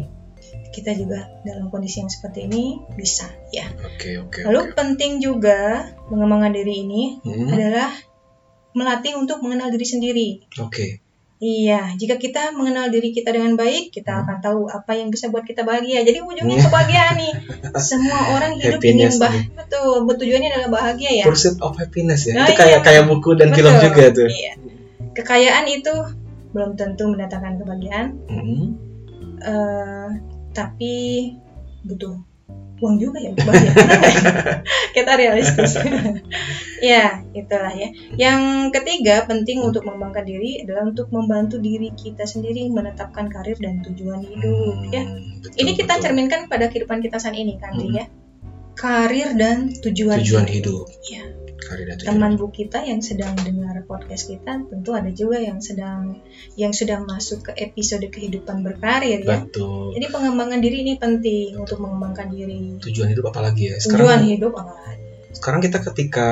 [0.73, 3.69] kita juga dalam kondisi yang seperti ini bisa ya.
[3.85, 4.41] Oke, oke.
[4.43, 7.53] Lalu penting juga mengembangkan diri ini Hmm.
[7.53, 7.93] adalah
[8.73, 10.29] melatih untuk mengenal diri sendiri.
[10.59, 11.05] Oke.
[11.37, 14.23] Iya, jika kita mengenal diri kita dengan baik, kita Hmm.
[14.23, 16.07] akan tahu apa yang bisa buat kita bahagia.
[16.07, 17.33] Jadi ujungnya kebahagiaan nih.
[17.91, 19.51] Semua orang hidup Happiness ingin bahagia.
[19.59, 21.25] Betul, tujuannya adalah bahagia ya.
[21.27, 22.39] Pursuit of happiness ya.
[22.39, 24.29] Nah, itu iya, kayak kayak buku dan film Betul, juga tuh.
[24.31, 24.53] Iya.
[25.13, 25.95] Kekayaan itu
[26.53, 28.65] belum tentu mendatangkan kebahagiaan, Hmm.
[29.43, 30.09] eh,
[30.53, 30.95] tapi
[31.83, 32.15] butuh
[32.83, 33.73] uang juga ya nggak ya?
[34.97, 35.79] Kita realistis.
[36.83, 37.95] ya, itulah ya.
[38.19, 38.41] Yang
[38.75, 44.27] ketiga, penting untuk mengembangkan diri adalah untuk membantu diri kita sendiri menetapkan karir dan tujuan
[44.27, 44.75] hidup.
[44.91, 46.05] Ya, Hmm, betul, ini kita betul.
[46.11, 47.95] cerminkan pada kehidupan kita saat ini, kan, Hmm.
[47.95, 48.05] ya.
[48.75, 50.91] Karir dan tujuan, Tujuan hidup.
[51.07, 51.23] Ya.
[52.03, 52.41] Teman hidup.
[52.41, 56.21] bu kita yang sedang dengar podcast kita, tentu ada juga yang sedang
[56.55, 59.45] yang sudah masuk ke episode kehidupan berkarir ya.
[59.45, 59.97] Betul.
[59.97, 62.77] Jadi pengembangan diri ini penting untuk mengembangkan diri.
[62.81, 63.77] Tujuan hidup apa lagi ya?
[63.81, 65.01] Tujuan Sekarang hidup apa lagi?
[65.33, 66.29] sekarang kita ketika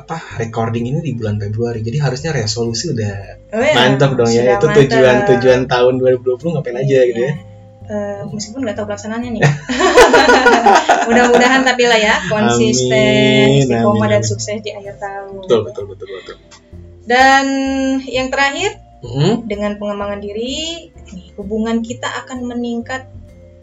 [0.00, 1.84] apa recording ini di bulan Februari.
[1.84, 4.42] Jadi harusnya resolusi udah Oh ya, mantap dong ya.
[4.42, 4.80] sudah Itu mantap.
[4.80, 7.32] tujuan tujuan tahun 2020 ngapain aja gitu ya.
[7.86, 9.42] Eh, meskipun nggak tahu pelaksanaannya nih.
[11.06, 15.46] Mudah-mudahan tapi lah ya konsisten, istiqomah dan sukses di akhir tahun.
[15.46, 16.36] Betul, betul, betul, betul.
[17.06, 17.46] Dan
[18.10, 19.46] yang terakhir Hmm.
[19.46, 20.90] dengan pengembangan diri,
[21.38, 23.06] hubungan kita akan meningkat.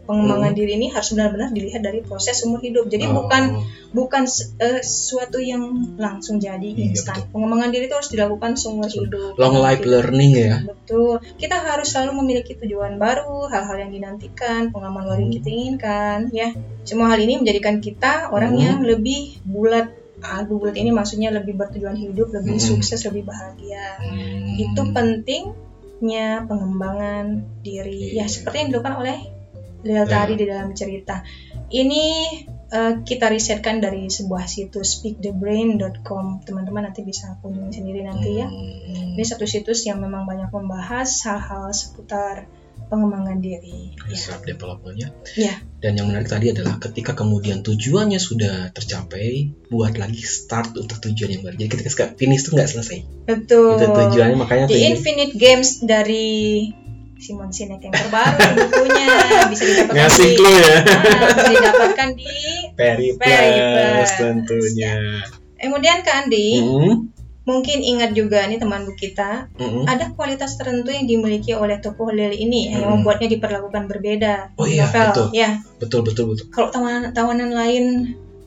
[0.04, 0.58] Pengembangan Hmm.
[0.58, 2.86] diri ini harus benar-benar dilihat dari proses umur hidup.
[2.86, 3.42] Jadi Oh, bukan
[3.90, 4.22] bukan
[4.58, 5.62] eh, sesuatu yang
[5.96, 7.24] langsung jadi Iya, instan.
[7.30, 9.32] Pengembangan diri itu harus dilakukan seumur hidup.
[9.34, 9.90] long life Gitu.
[9.90, 10.54] learning ya.
[10.60, 11.22] Betul.
[11.34, 15.38] Kita harus selalu memiliki tujuan baru, hal-hal yang dinantikan, pengalaman baru yang Hmm.
[15.38, 16.48] kita inginkan, ya.
[16.82, 18.60] Semua hal ini menjadikan kita orang Hmm.
[18.60, 19.88] yang lebih bulat.
[20.20, 22.66] Ah, bulat ini maksudnya lebih bertujuan hidup, lebih Hmm.
[22.76, 24.00] sukses, lebih bahagia.
[24.00, 24.56] Hmm.
[24.56, 27.24] Itu pentingnya pengembangan
[27.60, 28.12] diri.
[28.12, 28.24] Ya, Iya.
[28.26, 29.18] seperti yang dilakukan oleh
[29.84, 30.08] Lel Ya.
[30.08, 31.20] tadi di dalam cerita.
[31.68, 32.04] Ini
[32.74, 36.42] eh, kita risetkan dari sebuah situs speakthebrain.com.
[36.42, 38.48] Teman-teman nanti bisa kunjungi sendiri nanti ya.
[38.48, 39.14] Hmm.
[39.14, 42.48] Ini satu situs yang memang banyak membahas hal-hal seputar
[42.88, 43.96] pengembangan diri.
[44.10, 44.16] Ya.
[44.16, 45.08] self developmentnya.
[45.38, 45.54] Ya.
[45.80, 51.30] Dan yang menarik tadi adalah ketika kemudian tujuannya sudah tercapai, buat lagi start untuk tujuan
[51.32, 51.56] yang baru.
[51.60, 52.98] Jadi ketika finish tuh nggak selesai.
[53.28, 53.80] Betul.
[53.80, 56.68] Itu tujuannya makanya The Infinite Games dari
[57.24, 59.06] Simon Sinek yang terbaru bukunya
[59.48, 60.76] bisa didapatkan ngasih di, clue ya.
[60.76, 60.80] Ah,
[61.32, 62.28] bisa didapatkan di
[62.76, 64.10] Peri Peri Plus Plus.
[64.14, 64.94] tentunya.
[65.56, 67.08] kemudian Kak Andi Hmm,
[67.42, 69.84] mungkin ingat juga nih teman buku kita hmm.
[69.84, 73.00] ada kualitas tertentu yang dimiliki oleh tokoh Lily ini yang Hmm.
[73.00, 75.26] membuatnya diperlakukan berbeda Oh iya, novel betul.
[75.32, 76.46] ya Betul betul betul.
[76.50, 77.84] kalau tawanan tawanan lain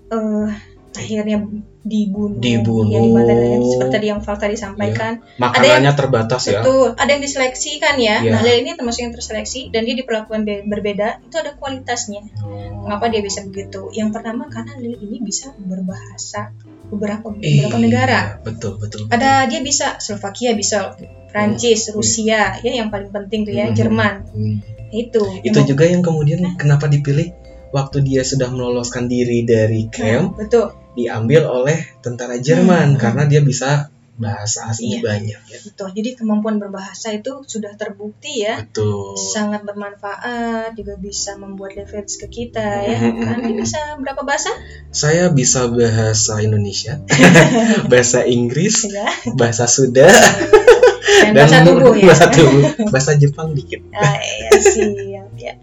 [0.07, 0.49] eh
[0.93, 1.41] akhirnya
[1.87, 2.91] dibunuh, Dibunuh.
[2.91, 5.13] ya dibantai seperti tadi yang Val tadi sampaikan.
[5.35, 6.59] Makanannya terbatas ya.
[6.59, 8.19] Betul, ada yang diseleksi kan ya.
[8.19, 8.29] Iya.
[8.29, 12.21] Nah, Lel ini termasuk yang terseleksi dan dia diperlakukan be- berbeda, itu ada kualitasnya.
[12.43, 12.83] Oh.
[12.83, 13.87] Mengapa dia bisa begitu?
[13.91, 16.51] Yang pertama karena Lel ini bisa berbahasa
[16.87, 18.19] beberapa Iya, beberapa negara.
[18.41, 19.07] Betul, betul.
[19.07, 20.95] Ada dia bisa Slovakia, bisa
[21.27, 21.95] Prancis, Hmm.
[21.95, 23.75] Rusia, ya yang paling penting tuh ya, Hmm.
[23.75, 24.13] Jerman.
[24.27, 24.57] Hmm.
[24.89, 25.23] Itu.
[25.39, 27.31] Itu Emang- juga yang kemudian kenapa dipilih
[27.69, 30.71] waktu dia sudah meloloskan diri dari Nah, camp betul.
[30.97, 32.99] Diambil oleh tentara Jerman Hmm.
[32.99, 35.01] karena dia bisa bahasa asing Iya.
[35.05, 35.59] banyak ya.
[35.61, 35.93] Betul.
[35.93, 38.65] Jadi kemampuan berbahasa itu sudah terbukti ya.
[38.65, 39.13] Betul.
[39.13, 43.21] sangat bermanfaat juga bisa membuat leverage ke kita ya Mhm.
[43.21, 44.49] nanti bisa berapa bahasa
[44.89, 46.97] Saya bisa bahasa Indonesia,
[47.93, 53.85] bahasa Inggris, ya bahasa Sunda, dan, bahasa tubuh ya bahasa tubuh, bahasa Jepang dikit.
[53.93, 55.53] ah, iya, siap ya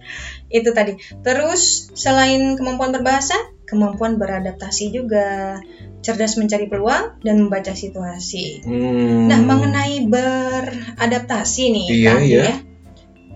[0.49, 3.35] itu tadi terus selain kemampuan berbahasa
[3.65, 5.59] kemampuan beradaptasi juga
[6.01, 9.27] cerdas mencari peluang dan membaca situasi Hmm.
[9.27, 12.43] nah mengenai beradaptasi nih Iya, Kak, iya.
[12.45, 12.57] ya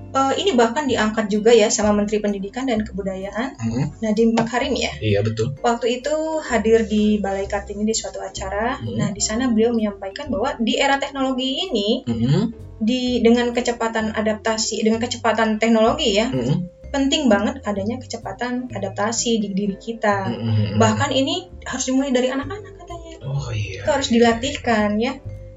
[0.08, 4.88] Eh, ini bahkan diangkat juga ya sama Menteri Pendidikan dan Kebudayaan Hmm, Nadiem Makarim ya
[4.98, 5.52] Iya betul.
[5.60, 8.80] Waktu itu hadir di Balai Kartini di suatu acara.
[8.80, 8.96] Hmm.
[8.96, 12.50] Nah, di sana beliau menyampaikan bahwa di era teknologi ini Hmm,
[12.80, 19.48] di dengan kecepatan adaptasi, dengan kecepatan teknologi ya, hmm, penting banget adanya kecepatan adaptasi di
[19.52, 20.28] diri kita.
[20.28, 20.80] hmm.
[20.80, 23.14] Bahkan ini harus dimulai dari anak-anak katanya.
[23.24, 23.84] Oh iya.
[23.84, 25.12] Itu harus dilatihkan ya.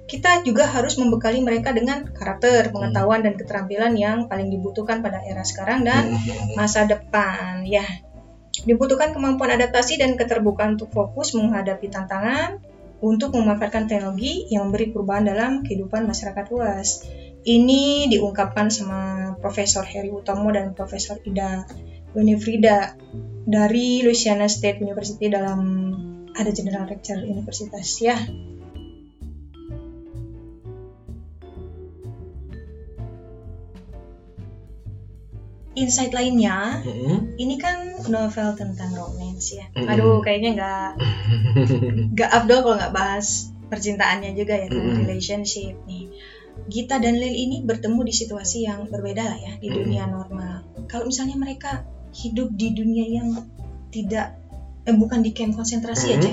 [0.08, 5.48] Kita juga harus membekali mereka dengan karakter, pengetahuan dan keterampilan yang paling dibutuhkan pada era
[5.48, 7.84] sekarang dan Hmm, masa depan ya
[8.68, 12.62] dibutuhkan kemampuan adaptasi dan keterbukaan untuk fokus menghadapi tantangan
[13.02, 17.02] untuk memanfaatkan teknologi yang memberi perubahan dalam kehidupan masyarakat luas.
[17.42, 21.66] Ini diungkapkan sama Profesor Heri Utomo dan Profesor Ida
[22.14, 22.94] Winifrida
[23.48, 25.60] dari Louisiana State University dalam
[26.38, 28.18] ada General Lecture Universitas ya.
[35.72, 37.40] Insight lainnya, hmm.
[37.40, 39.66] ini kan novel tentang romance ya.
[39.72, 39.88] Mm-mm.
[39.88, 40.90] Aduh, kayaknya nggak
[42.14, 45.00] nggak abdol kalau nggak bahas percintaannya juga ya, Mm-mm.
[45.08, 46.12] relationship nih.
[46.72, 50.64] Gita dan Lil ini bertemu di situasi yang berbeda lah ya di dunia normal.
[50.88, 53.28] Kalau misalnya mereka hidup di dunia yang
[53.92, 54.36] tidak
[54.88, 56.20] eh, bukan di camp konsentrasi Mm-mm.
[56.22, 56.32] aja,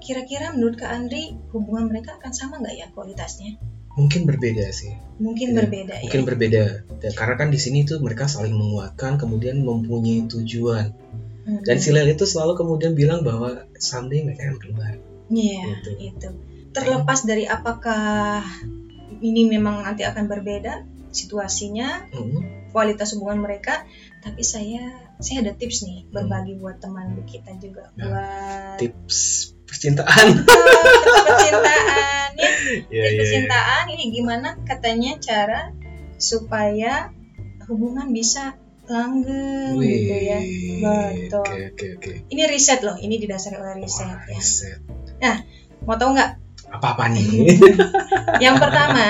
[0.00, 3.56] kira-kira menurut Kak Andri hubungan mereka akan sama nggak ya kualitasnya?
[3.92, 4.92] Mungkin berbeda sih.
[5.20, 6.04] Mungkin Iya, berbeda ya.
[6.08, 6.62] Mungkin berbeda.
[7.00, 10.96] Dan karena kan di sini tuh mereka saling menguatkan, kemudian mempunyai tujuan.
[11.44, 11.60] Mm-mm.
[11.68, 14.92] Dan si Lel itu selalu kemudian bilang bahwa someday mereka akan keluar.
[15.28, 15.90] Iya, Gitu.
[16.12, 16.28] itu.
[16.72, 18.40] Terlepas dari apakah
[19.20, 22.70] ini memang nanti akan berbeda situasinya, Hmm.
[22.72, 23.84] kualitas hubungan mereka,
[24.20, 24.80] tapi saya
[25.18, 29.18] saya ada tips nih berbagi buat teman kita juga Nah, buat Tips
[29.62, 30.26] percintaan.
[30.48, 32.48] tips percintaan ya.
[32.48, 33.18] Iya, Tips iya, iya.
[33.20, 35.70] percintaan ini gimana katanya cara
[36.16, 37.12] supaya
[37.68, 40.38] hubungan bisa langgeng gitu ya.
[40.82, 41.44] Betul.
[41.44, 42.12] Oke, oke, oke.
[42.28, 44.36] Ini riset loh, ini didasari oleh riset Wah, ya.
[44.36, 44.78] riset.
[45.82, 46.30] Mau tahu nggak?
[46.72, 47.56] Apa-apa nih?
[48.44, 49.06] Yang pertama,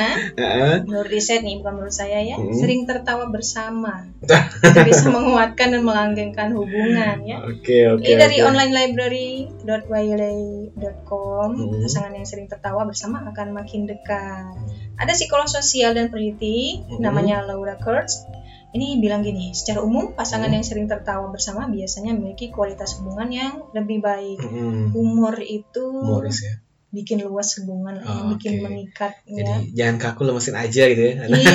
[0.83, 2.53] menurut riset nih bukan menurut saya ya Hmm.
[2.53, 4.07] sering tertawa bersama
[4.67, 8.03] itu bisa menguatkan dan melanggengkan hubungan ya Oke, oke.
[8.03, 8.47] ini dari oke.
[8.51, 11.81] onlinelibrary.wiley.com Hmm.
[11.81, 14.55] pasangan yang sering tertawa bersama akan makin dekat
[14.95, 17.01] ada psikolog sosial dan peneliti Hmm.
[17.01, 18.25] namanya Laura Kurtz
[18.73, 20.57] ini bilang gini secara umum pasangan Hmm.
[20.57, 24.91] yang sering tertawa bersama biasanya memiliki kualitas hubungan yang lebih baik Mm-mm.
[24.91, 26.53] humor itu Humoris ya.
[26.93, 28.69] Bikin luas hubungan Oh, bikin oke.
[28.69, 31.15] mengikat Jadi ya jangan kaku lemesin aja gitu ya.
[31.25, 31.53] iya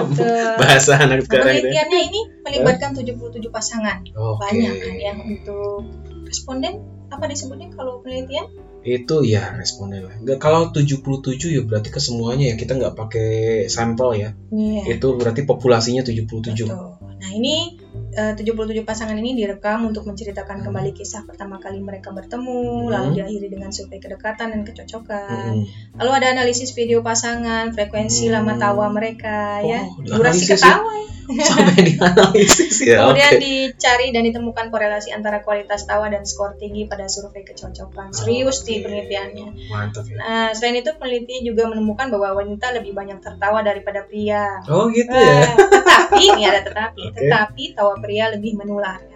[0.00, 0.24] betul
[0.60, 1.84] Bahasa anak Nah, sekarang gitu ya.
[1.84, 3.12] penelitiannya ini melibatkan 77
[3.48, 3.98] pasangan.
[4.08, 4.40] Oke.
[4.40, 5.84] Banyak kan ya untuk
[6.24, 6.74] responden
[7.06, 8.48] apa disebutnya kalau penelitian?
[8.80, 10.16] Itu ya responden lah.
[10.18, 11.00] Nggak, kalau 77
[11.46, 12.54] ya berarti ke semuanya ya.
[12.54, 13.28] Kita nggak pakai
[13.66, 14.30] sampel ya.
[14.50, 14.96] Iya.
[14.96, 16.24] Itu berarti populasinya 77.
[16.64, 17.00] Betul.
[17.00, 17.80] Nah, ini
[18.14, 20.66] eh, 77 pasangan ini direkam untuk menceritakan Hmm.
[20.66, 22.90] kembali kisah pertama kali mereka bertemu, Hmm.
[22.90, 25.52] lalu diakhiri dengan survei kedekatan dan kecocokan.
[25.60, 25.98] Mm-mm.
[25.98, 28.34] Lalu ada analisis video pasangan, frekuensi Hmm.
[28.38, 30.54] lama tawa mereka ya, Oh, durasi ya?
[30.54, 31.02] ketawa ya.
[31.48, 33.00] Sampai dianalisis ya.
[33.00, 33.40] Kemudian Oke.
[33.40, 38.12] dicari dan ditemukan korelasi antara kualitas tawa dan skor tinggi pada survei kecocokan.
[38.12, 38.66] Serius Oke.
[38.68, 39.48] di penelitiannya.
[39.72, 40.16] Mantap ya.
[40.20, 44.60] Nah, selain itu peneliti juga menemukan bahwa wanita lebih banyak tertawa daripada pria.
[44.68, 45.48] Oh gitu Eh, ya.
[45.56, 47.16] tetapi, ini ada tetapi, Oke.
[47.16, 49.00] tetapi tawa pria lebih menular.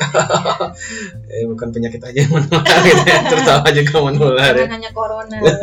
[1.28, 3.20] Eh, bukan penyakit aja yang menular gitu ya.
[3.36, 4.64] Tertawa juga menular ya.
[4.64, 5.54] Jangan hanya corona ya.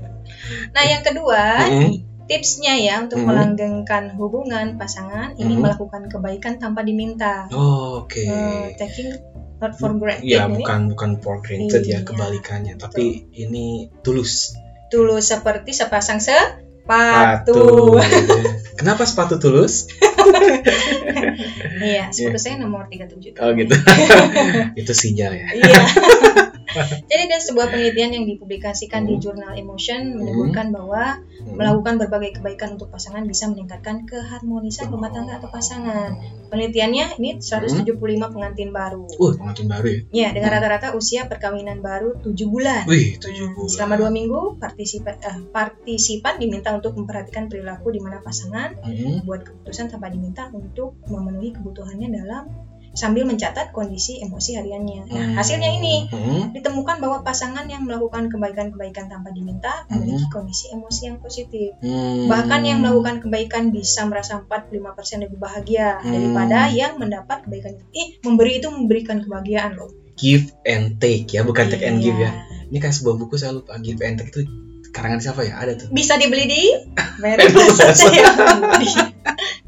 [0.74, 2.24] Nah, yang kedua, Mm-mm.
[2.26, 3.28] tipsnya ya untuk Mm-mm.
[3.28, 5.62] melanggengkan hubungan pasangan ini Mm-mm.
[5.68, 7.46] melakukan kebaikan tanpa diminta.
[7.52, 8.24] Oh, Oke.
[8.24, 9.12] Eh, taking
[9.56, 14.52] not for granted Iya, ini bukan bukan for granted ya Iya, kebalikannya, tapi ini tulus.
[14.92, 17.98] tulus seperti sepasang sepatu Sepatu.
[18.78, 19.90] Kenapa sepatu tulus?
[21.82, 23.74] iya sepatu saya nomor 37 Oh gitu.
[24.80, 25.48] Itu sinyal ya.
[25.50, 25.82] Iya.
[27.10, 29.22] Jadi ada sebuah penelitian yang dipublikasikan di Hmm.
[29.22, 31.56] jurnal Emotion menyebutkan bahwa Hmm.
[31.56, 36.18] melakukan berbagai kebaikan untuk pasangan bisa meningkatkan keharmonisan rumah tangga atau pasangan.
[36.46, 39.06] Penelitiannya ini 175 pengantin baru.
[39.14, 40.00] Uh, pengantin baru ya.
[40.10, 42.84] Ya, dengan rata-rata usia perkawinan baru 7 bulan.
[42.86, 43.70] Wih, tujuh bulan.
[43.70, 49.22] Selama dua minggu, partisipan, eh, partisipan diminta untuk memperhatikan perilaku di mana pasangan Hmm.
[49.22, 52.44] buat keputusan tanpa diminta untuk memenuhi kebutuhannya dalam
[52.96, 55.00] sambil mencatat kondisi emosi hariannya.
[55.04, 55.32] Nah, Hmm.
[55.36, 56.50] hasilnya ini Hmm.
[56.50, 61.76] ditemukan bahwa pasangan yang melakukan kebaikan-kebaikan tanpa diminta memiliki kondisi emosi yang positif.
[61.78, 62.26] Hmm.
[62.26, 66.08] Bahkan yang melakukan kebaikan bisa merasa 45% lebih bahagia Hmm.
[66.08, 67.76] daripada yang mendapat kebaikan.
[67.92, 69.88] Ih, memberi itu memberikan kebahagiaan loh.
[70.16, 72.32] give and take ya, bukan take and give Iya.
[72.32, 72.64] ya.
[72.66, 74.48] Ini kayak sebuah buku saya lupa give and take itu
[74.88, 75.60] karangan siapa ya?
[75.60, 75.88] Ada tuh.
[75.92, 76.62] Bisa dibeli di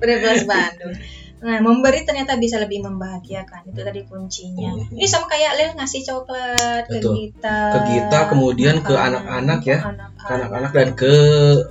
[0.00, 0.94] Plaza Bandung.
[1.38, 3.70] Nah, memberi ternyata bisa lebih membahagiakan.
[3.70, 4.74] Itu tadi kuncinya.
[4.74, 4.98] Mhm.
[4.98, 7.14] Ini sama kayak Lil ngasih coklat ke Betul.
[7.14, 7.58] kita.
[7.70, 9.78] Ke kita, kemudian ke anak-anak ya.
[10.18, 10.70] ke anak-anak.
[10.70, 11.12] Ke dan ke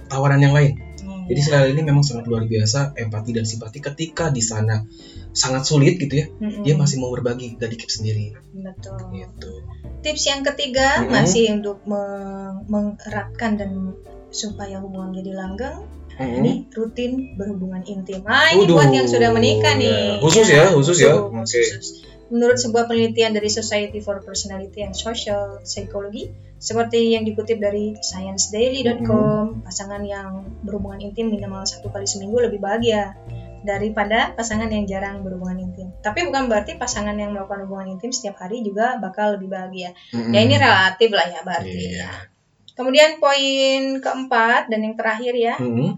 [0.08, 0.80] tawaran yang lain.
[1.04, 1.28] Iya.
[1.28, 4.88] Jadi selain ini memang sangat luar biasa empati dan simpati ketika di sana
[5.36, 6.26] sangat sulit gitu ya.
[6.32, 6.64] Mm-mm.
[6.64, 8.98] Dia masih mau berbagi, gak dikip sendiri betul.
[9.12, 9.52] gitu.
[10.02, 11.12] Tips yang ketiga Mhm.
[11.12, 13.72] masih untuk meng- mengeratkan dan
[14.32, 15.84] supaya hubungan jadi langgeng.
[16.18, 16.42] Hmm.
[16.42, 18.26] Ini rutin berhubungan intim.
[18.26, 20.18] Ah, ini Waduh, buat yang sudah menikah nih.
[20.18, 20.22] ya.
[20.22, 21.14] Khusus ya, khusus ya.
[21.14, 21.62] khusus, Oke.
[22.28, 29.64] Menurut sebuah penelitian dari Society for Personality and Social Psychology, seperti yang dikutip dari ScienceDaily.com,
[29.64, 33.16] pasangan yang berhubungan intim minimal satu kali seminggu lebih bahagia
[33.64, 35.88] daripada pasangan yang jarang berhubungan intim.
[36.04, 39.94] Tapi bukan berarti pasangan yang melakukan hubungan intim setiap hari juga bakal lebih bahagia.
[40.12, 40.34] Mm-mm.
[40.34, 41.72] Ya ini relatif lah ya berarti.
[41.72, 41.92] Iya.
[42.04, 42.12] ya.
[42.78, 45.98] Kemudian poin keempat dan yang terakhir ya, Mm-mm.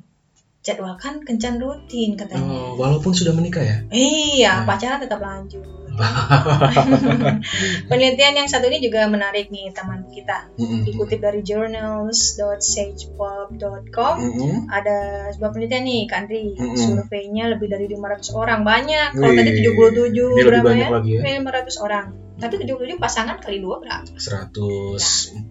[0.60, 2.44] Jadwalkan kencan rutin katanya.
[2.44, 3.80] Oh, walaupun sudah menikah ya.
[3.90, 4.68] Iya, Nah.
[4.68, 5.64] pacaran tetap lanjut.
[7.92, 10.48] Penelitian yang satu ini juga menarik nih teman kita.
[10.56, 10.88] Mm-mm.
[10.88, 14.72] Dikutip dari journals.sagepub.com Mm-mm.
[14.72, 14.98] ada
[15.36, 16.56] sebuah penelitian nih, Kandri.
[16.56, 16.80] Mm-mm.
[16.80, 18.64] Surveinya lebih dari 500 orang.
[18.64, 19.12] Banyak.
[19.16, 20.88] Kalau tadi 77 ini berapa ya?
[20.88, 21.20] lagi ya.
[21.20, 22.16] Ini 500 orang.
[22.40, 24.08] Tapi 77 pasangan kali dua berapa?
[24.16, 25.44] 140,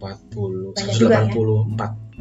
[0.72, 1.28] Banyak juga ya.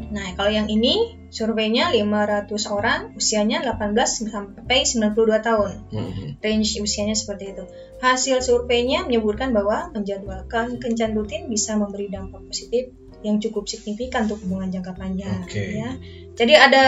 [0.08, 0.16] 184.
[0.16, 5.72] Nah, kalau yang ini surveinya 500 orang, usianya 18 sampai 92 tahun.
[5.91, 6.30] Mm-mm.
[6.39, 7.64] range usianya seperti itu.
[7.99, 12.93] Hasil surveinya menyebutkan bahwa menjadwalkan kencan rutin bisa memberi dampak positif
[13.26, 15.43] yang cukup signifikan untuk hubungan jangka panjang.
[15.43, 15.78] Oke.
[15.78, 15.97] Ya.
[16.38, 16.86] Jadi ada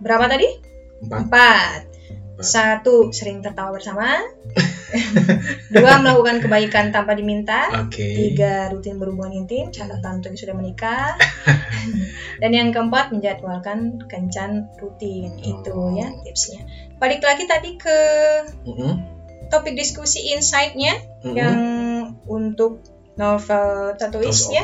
[0.00, 0.48] berapa tadi?
[1.04, 1.20] Empat.
[1.28, 1.89] Empat.
[2.42, 4.20] Satu, sering tertawa bersama.
[5.74, 7.70] Dua, melakukan kebaikan tanpa diminta.
[7.86, 8.02] Oke.
[8.02, 9.70] Tiga, rutin berhubungan intim.
[9.70, 11.14] Catatan untuk yang sudah menikah.
[12.42, 15.38] Dan yang keempat, menjadwalkan kencan rutin.
[15.38, 16.66] Itu ya tipsnya.
[16.98, 17.98] Balik lagi tadi ke
[18.66, 18.92] Mm-mm.
[19.48, 21.36] topik diskusi insight-nya Mm-mm.
[21.36, 21.56] yang
[22.26, 22.82] untuk
[23.14, 23.94] novel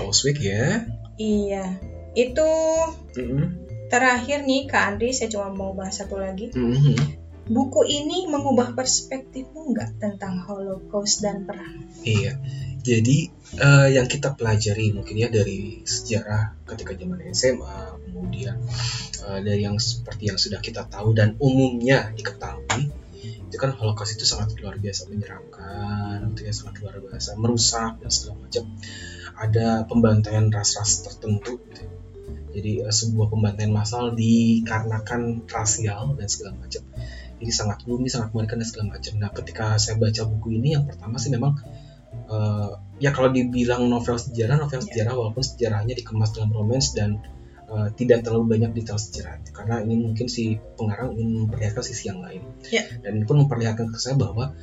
[0.02, 0.84] of Oswick ya.
[1.16, 1.76] Iya.
[2.16, 2.48] Itu
[3.16, 3.68] Mm-mm.
[3.92, 6.50] terakhir nih Kak Andri, saya cuma mau bahas satu lagi.
[6.56, 7.25] Mm-mm.
[7.46, 11.86] Buku ini mengubah perspektifmu nggak tentang Holocaust dan perang?
[12.02, 12.42] Iya.
[12.82, 18.58] Jadi eh, yang kita pelajari mungkin ya dari sejarah ketika zaman SMA, kemudian
[19.26, 22.90] eh, dari yang seperti yang sudah kita tahu dan umumnya diketahui,
[23.46, 28.10] itu kan Holocaust itu sangat luar biasa menyeramkan, itu ya sangat luar biasa merusak dan
[28.10, 28.64] segala macam.
[29.36, 31.62] Ada pembantaian ras-ras tertentu.
[31.62, 31.82] gitu.
[32.56, 36.82] Jadi eh, sebuah pembantaian massal dikarenakan rasial dan segala macam.
[37.36, 39.12] Jadi sangat gloomy, sangat mengerikan dan segala macam.
[39.20, 41.60] Nah, ketika saya baca buku ini, yang pertama sih memang
[42.32, 42.70] eh,
[43.02, 47.20] ya kalau dibilang novel sejarah, novel sejarah walaupun sejarahnya dikemas dalam romance dan
[47.68, 52.24] eh, tidak terlalu banyak detail sejarah karena ini mungkin si pengarang ingin memperlihatkan sisi yang
[52.24, 52.40] lain
[52.72, 52.88] Ya.
[53.04, 54.56] dan ini pun memperlihatkan ke saya bahwa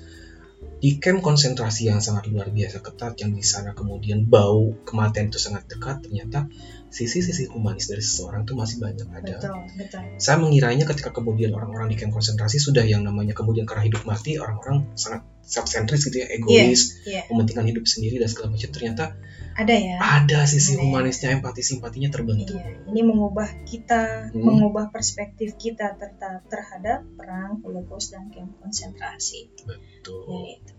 [0.84, 5.40] di camp konsentrasi yang sangat luar biasa ketat yang di sana kemudian bau kematian itu
[5.40, 6.48] sangat dekat ternyata
[6.94, 10.02] sisi-sisi humanis dari seseorang itu masih banyak ada Betul, betul.
[10.16, 14.38] saya mengiranya ketika kemudian orang-orang di camp konsentrasi sudah yang namanya kemudian karena hidup mati
[14.38, 19.18] orang-orang sangat self-centris gitu ya egois Iya, mementingkan hidup sendiri dan segala macam ternyata
[19.54, 19.98] ada ya.
[19.98, 20.82] ada sisi Ada ya.
[20.84, 24.40] humanisnya empati simpatinya terbentuk Iya, ini mengubah kita, Hmm.
[24.40, 29.50] mengubah perspektif kita terta- terhadap perang, Holocaust dan kamp konsentrasi.
[29.60, 30.74] betul Ya, itu.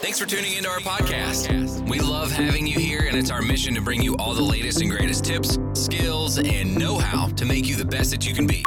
[0.00, 1.88] Thanks for tuning into our podcast.
[1.88, 4.80] We love having you here, and it's our mission to bring you all the latest
[4.80, 8.46] and greatest tips, skills, and know how to make you the best that you can
[8.46, 8.62] be.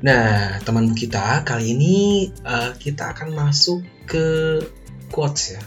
[0.00, 1.96] Nah, teman kita kali ini
[2.40, 4.58] uh, kita akan masuk ke
[5.12, 5.62] quotes ya.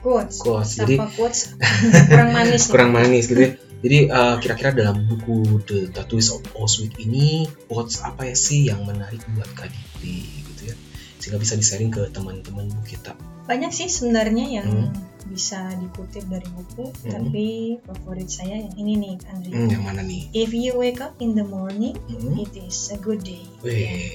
[0.00, 0.40] Quotes.
[0.40, 0.70] Quotes.
[0.76, 1.40] Tanpa Jadi quotes
[2.10, 2.62] kurang manis.
[2.64, 2.70] nih.
[2.72, 3.50] kurang manis gitu ya.
[3.84, 8.88] Jadi uh, kira-kira dalam buku The Tattoos of Auschwitz ini quotes apa ya sih yang
[8.88, 10.00] menarik buat KDP
[10.48, 10.76] gitu ya.
[11.20, 13.12] Sehingga bisa di-sharing ke teman-teman kita.
[13.44, 14.92] Banyak sih sebenarnya yang Hmm.
[15.24, 17.10] Bisa dikutip dari buku, Hmm.
[17.10, 17.46] tapi
[17.80, 19.52] favorit saya yang ini nih, Andri.
[19.52, 20.28] Hmm, yang mana nih?
[20.30, 22.36] If you wake up in the morning, Hmm.
[22.36, 23.44] it is a good day.
[23.60, 24.10] Wih,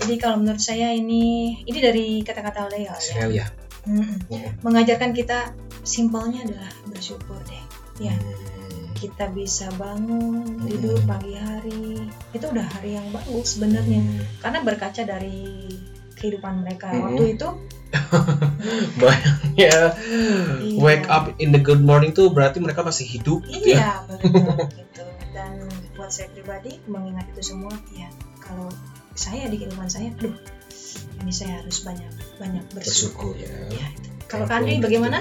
[0.00, 3.28] Jadi kalau menurut saya ini ini dari kata-kata Leo ya.
[3.28, 3.46] ya.
[3.84, 4.32] Mm-mm.
[4.32, 4.50] Hmm.
[4.64, 5.52] Mengajarkan kita
[5.84, 7.64] simpelnya adalah bersyukur deh.
[8.00, 8.96] Ya, Hmm.
[8.96, 11.08] kita bisa bangun, tidur Hmm.
[11.08, 12.00] pagi hari.
[12.32, 14.00] Itu udah hari yang bagus sebenarnya.
[14.00, 14.24] Hmm.
[14.40, 15.68] Karena berkaca dari
[16.16, 17.12] kehidupan mereka Hmm.
[17.12, 17.48] waktu itu
[19.00, 19.84] Bayangnya Iya.
[20.80, 23.78] wake up in the good morning tuh berarti mereka masih hidup gitu ya.
[23.78, 25.04] Iya, betul gitu.
[25.36, 25.52] Dan
[25.94, 28.08] buat saya pribadi mengingat itu semua, ya
[28.40, 28.72] kalau
[29.14, 30.32] saya di kehidupan saya, aduh,
[31.20, 32.08] ini saya harus banyak
[32.40, 33.36] banyak bersyukur.
[33.36, 33.52] Bersyukur ya.
[33.68, 34.08] Ya, itu.
[34.26, 34.84] Kalau Kandi gitu.
[34.88, 35.18] bagaimana?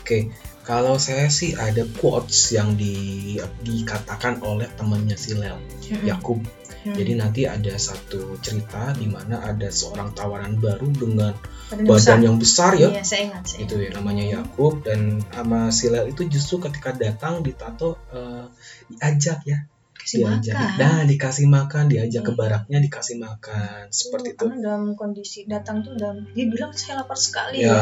[0.00, 0.32] Oke,
[0.64, 5.60] kalau saya sih ada quotes yang di, dikatakan oleh temannya si Lel,
[6.04, 6.40] Yakub.
[6.84, 6.92] Hmm.
[6.92, 11.32] Jadi nanti ada satu cerita di mana ada seorang tawanan baru dengan
[11.72, 12.92] Badan badan yang besar ya.
[12.92, 13.42] Iya, saya ingat.
[13.48, 18.44] Saya Itu ya namanya Yakub dan sama si Lel itu justru ketika datang ditato eh,
[18.92, 19.64] diajak ya.
[20.04, 20.52] Kasih diajak.
[20.52, 20.76] makan.
[20.76, 22.40] Nah, dikasih makan, diajak ke Iya.
[22.44, 23.82] baraknya dikasih makan.
[23.88, 24.44] Seperti itu.
[24.44, 27.64] Karena dalam kondisi datang tuh dalam dia bilang saya lapar sekali.
[27.64, 27.80] Ya,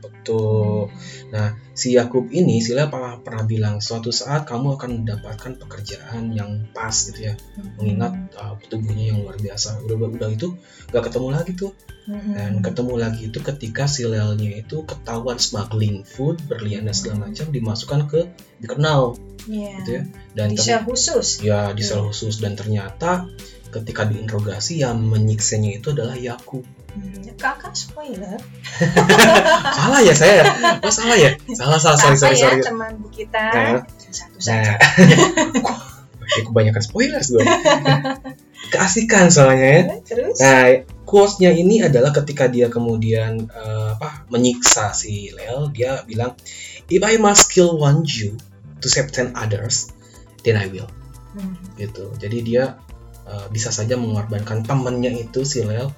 [0.00, 0.88] betul.
[1.28, 6.72] Nah, si Yakub ini, sila pernah, pernah bilang suatu saat kamu akan mendapatkan pekerjaan yang
[6.72, 7.36] pas gitu ya.
[7.60, 7.76] Hmm.
[7.76, 9.84] Mengingat uh, tubuhnya yang luar biasa.
[9.84, 10.56] Udah udah itu
[10.88, 11.76] gak ketemu lagi tuh.
[12.04, 12.36] Hmm.
[12.36, 17.48] Dan ketemu lagi itu ketika si Lelnya itu ketahuan smuggling food, berlian dan segala macam
[17.48, 18.20] dimasukkan ke
[18.60, 19.72] dikenal Iya.
[19.80, 20.02] gitu ya.
[20.36, 21.40] Dan Di sel khusus.
[21.40, 23.28] ya di sel khusus dan ternyata
[23.72, 26.62] ketika diinterogasi yang menyiksanya itu adalah Yakub.
[26.94, 27.24] Hmm.
[27.34, 28.38] Kakak spoiler.
[29.80, 30.44] salah ya saya ya?
[30.84, 31.34] Oh salah ya?
[31.58, 32.60] Salah salah sorry sorry sorry.
[32.62, 33.44] ya teman kita.
[33.50, 33.82] Nah.
[34.12, 34.76] Satu saja.
[34.78, 34.78] Nah,
[36.38, 37.42] ya kebanyakan spoilers gue.
[38.70, 39.82] Keasikan soalnya ya.
[40.06, 40.36] Terus?
[40.40, 40.62] Nah,
[41.14, 46.34] quotes-nya ini adalah ketika dia kemudian eh, apa menyiksa si Lel, dia bilang,
[46.90, 48.34] "If I must kill one Jew
[48.82, 49.94] to save ten others,
[50.42, 50.90] then I will."
[51.38, 51.54] Hmm.
[51.78, 52.10] Gitu.
[52.18, 52.82] Jadi dia
[53.30, 55.94] eh, bisa saja mengorbankan temannya itu si Lel,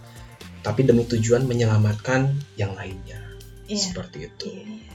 [0.60, 3.24] tapi demi tujuan menyelamatkan yang lainnya.
[3.64, 3.80] Iya.
[3.80, 4.52] Seperti itu.
[4.52, 4.85] Iya.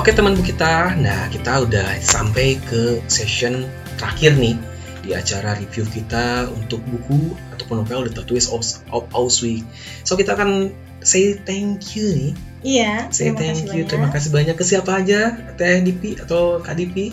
[0.00, 3.68] Oke teman bu kita, nah kita udah sampai ke session
[4.00, 4.56] terakhir nih
[5.04, 9.64] di acara review kita untuk buku ataupun novel The Tattoos of, of Auschwitz.
[10.00, 10.72] So kita akan
[11.04, 12.32] say thank you nih,
[12.64, 12.92] Iya.
[13.12, 13.88] say terima thank kasih you, banyak.
[13.92, 15.20] terima kasih banyak ke siapa aja,
[15.60, 17.12] Teh Dipi atau Kak Dipi?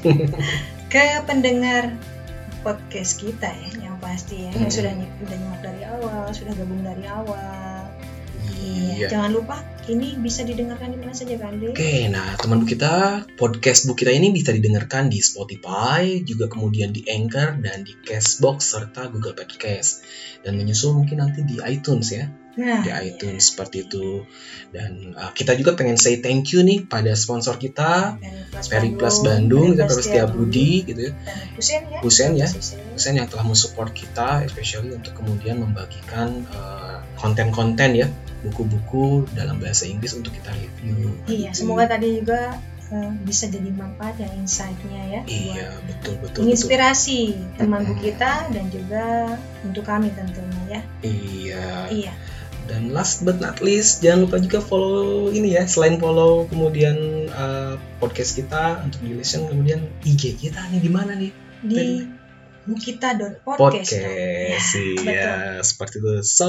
[0.92, 1.92] Ke pendengar
[2.60, 4.72] podcast kita ya, yang pasti ya, yang Hmm.
[4.72, 7.84] sudah ny- udah nyimak dari awal, sudah gabung dari awal.
[8.56, 9.08] Iya.
[9.12, 11.58] Jangan lupa ini bisa didengarkan di mana saja kan?
[11.62, 17.06] Oke, nah teman kita, podcast bu kita ini bisa didengarkan di Spotify, juga kemudian di
[17.06, 20.02] Anchor dan di Castbox serta Google Podcast.
[20.42, 22.26] Dan menyusul mungkin nanti di iTunes ya.
[22.56, 24.24] Nah, di iTunes seperti itu
[24.72, 28.16] dan uh, kita juga pengen say thank you nih pada sponsor kita
[28.62, 31.98] Ferry Plus Bandung kita Setia Budi gitu ya dan Husen ya.
[32.00, 32.48] Husen ya.
[32.48, 33.12] Husen.
[33.12, 38.08] Yang telah mensupport kita especially untuk kemudian membagikan uh, konten-konten ya
[38.40, 41.60] buku-buku dalam bahasa Inggris untuk kita review Iya, Gitu.
[41.60, 45.20] semoga tadi juga eh, bisa jadi manfaat yang insight-nya ya.
[45.26, 47.20] iya betul betul betul menginspirasi
[47.58, 48.04] teman bu Mm-mm.
[48.04, 49.04] kita dan juga
[49.60, 50.80] untuk kami tentunya ya.
[51.02, 52.12] iya Iya.
[52.66, 57.78] Dan last but not least jangan lupa juga follow ini ya selain follow kemudian uh,
[58.02, 61.32] podcast kita untuk di listen kemudian IG kita nih di mana nih
[61.66, 62.04] Di
[62.66, 63.46] bukita.podcast.
[63.46, 64.10] podcast dong.
[64.10, 64.58] Ya,
[65.06, 66.48] iya seperti itu so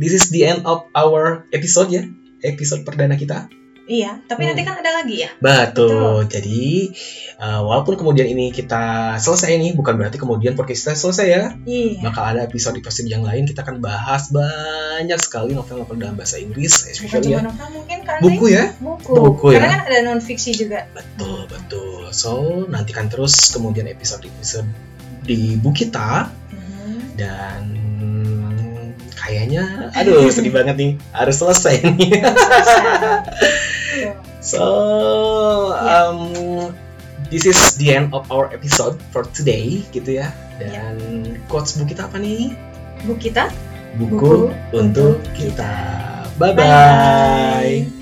[0.00, 2.02] this is the end of our episode ya
[2.42, 3.46] episode perdana kita
[3.92, 4.48] Iya, tapi Hmm.
[4.48, 5.30] nanti kan ada lagi ya.
[5.36, 6.88] betul jadi
[7.36, 8.82] uh, walaupun kemudian ini kita
[9.16, 12.00] selesai nih bukan berarti kemudian podcast kita selesai ya Iya.
[12.00, 17.32] bakal ada episode-episode yang lain kita akan bahas banyak sekali novel-novel dalam bahasa Inggris especially
[17.32, 19.12] ya novel mungkin kan buku ya Buku.
[19.12, 19.60] Buku ya.
[19.60, 20.88] Karena kan ada non fiksi juga.
[20.90, 22.08] Betul, betul.
[22.10, 22.32] So,
[22.64, 24.68] nantikan terus kemudian episode-episode
[25.22, 27.02] di buku kita Hmm.
[27.14, 27.81] dan
[29.22, 32.10] kayaknya aduh sedih banget nih harus selesai nih.
[34.42, 36.74] So, um,
[37.30, 40.34] this is the end of our episode for today, gitu ya.
[40.58, 40.98] Dan
[41.46, 42.50] quotes buku kita apa nih?
[43.06, 43.54] Bu kita
[43.94, 44.34] Buku, Buku
[44.74, 45.72] untuk kita.
[46.42, 46.66] Bye bye.
[46.66, 48.01] Bye.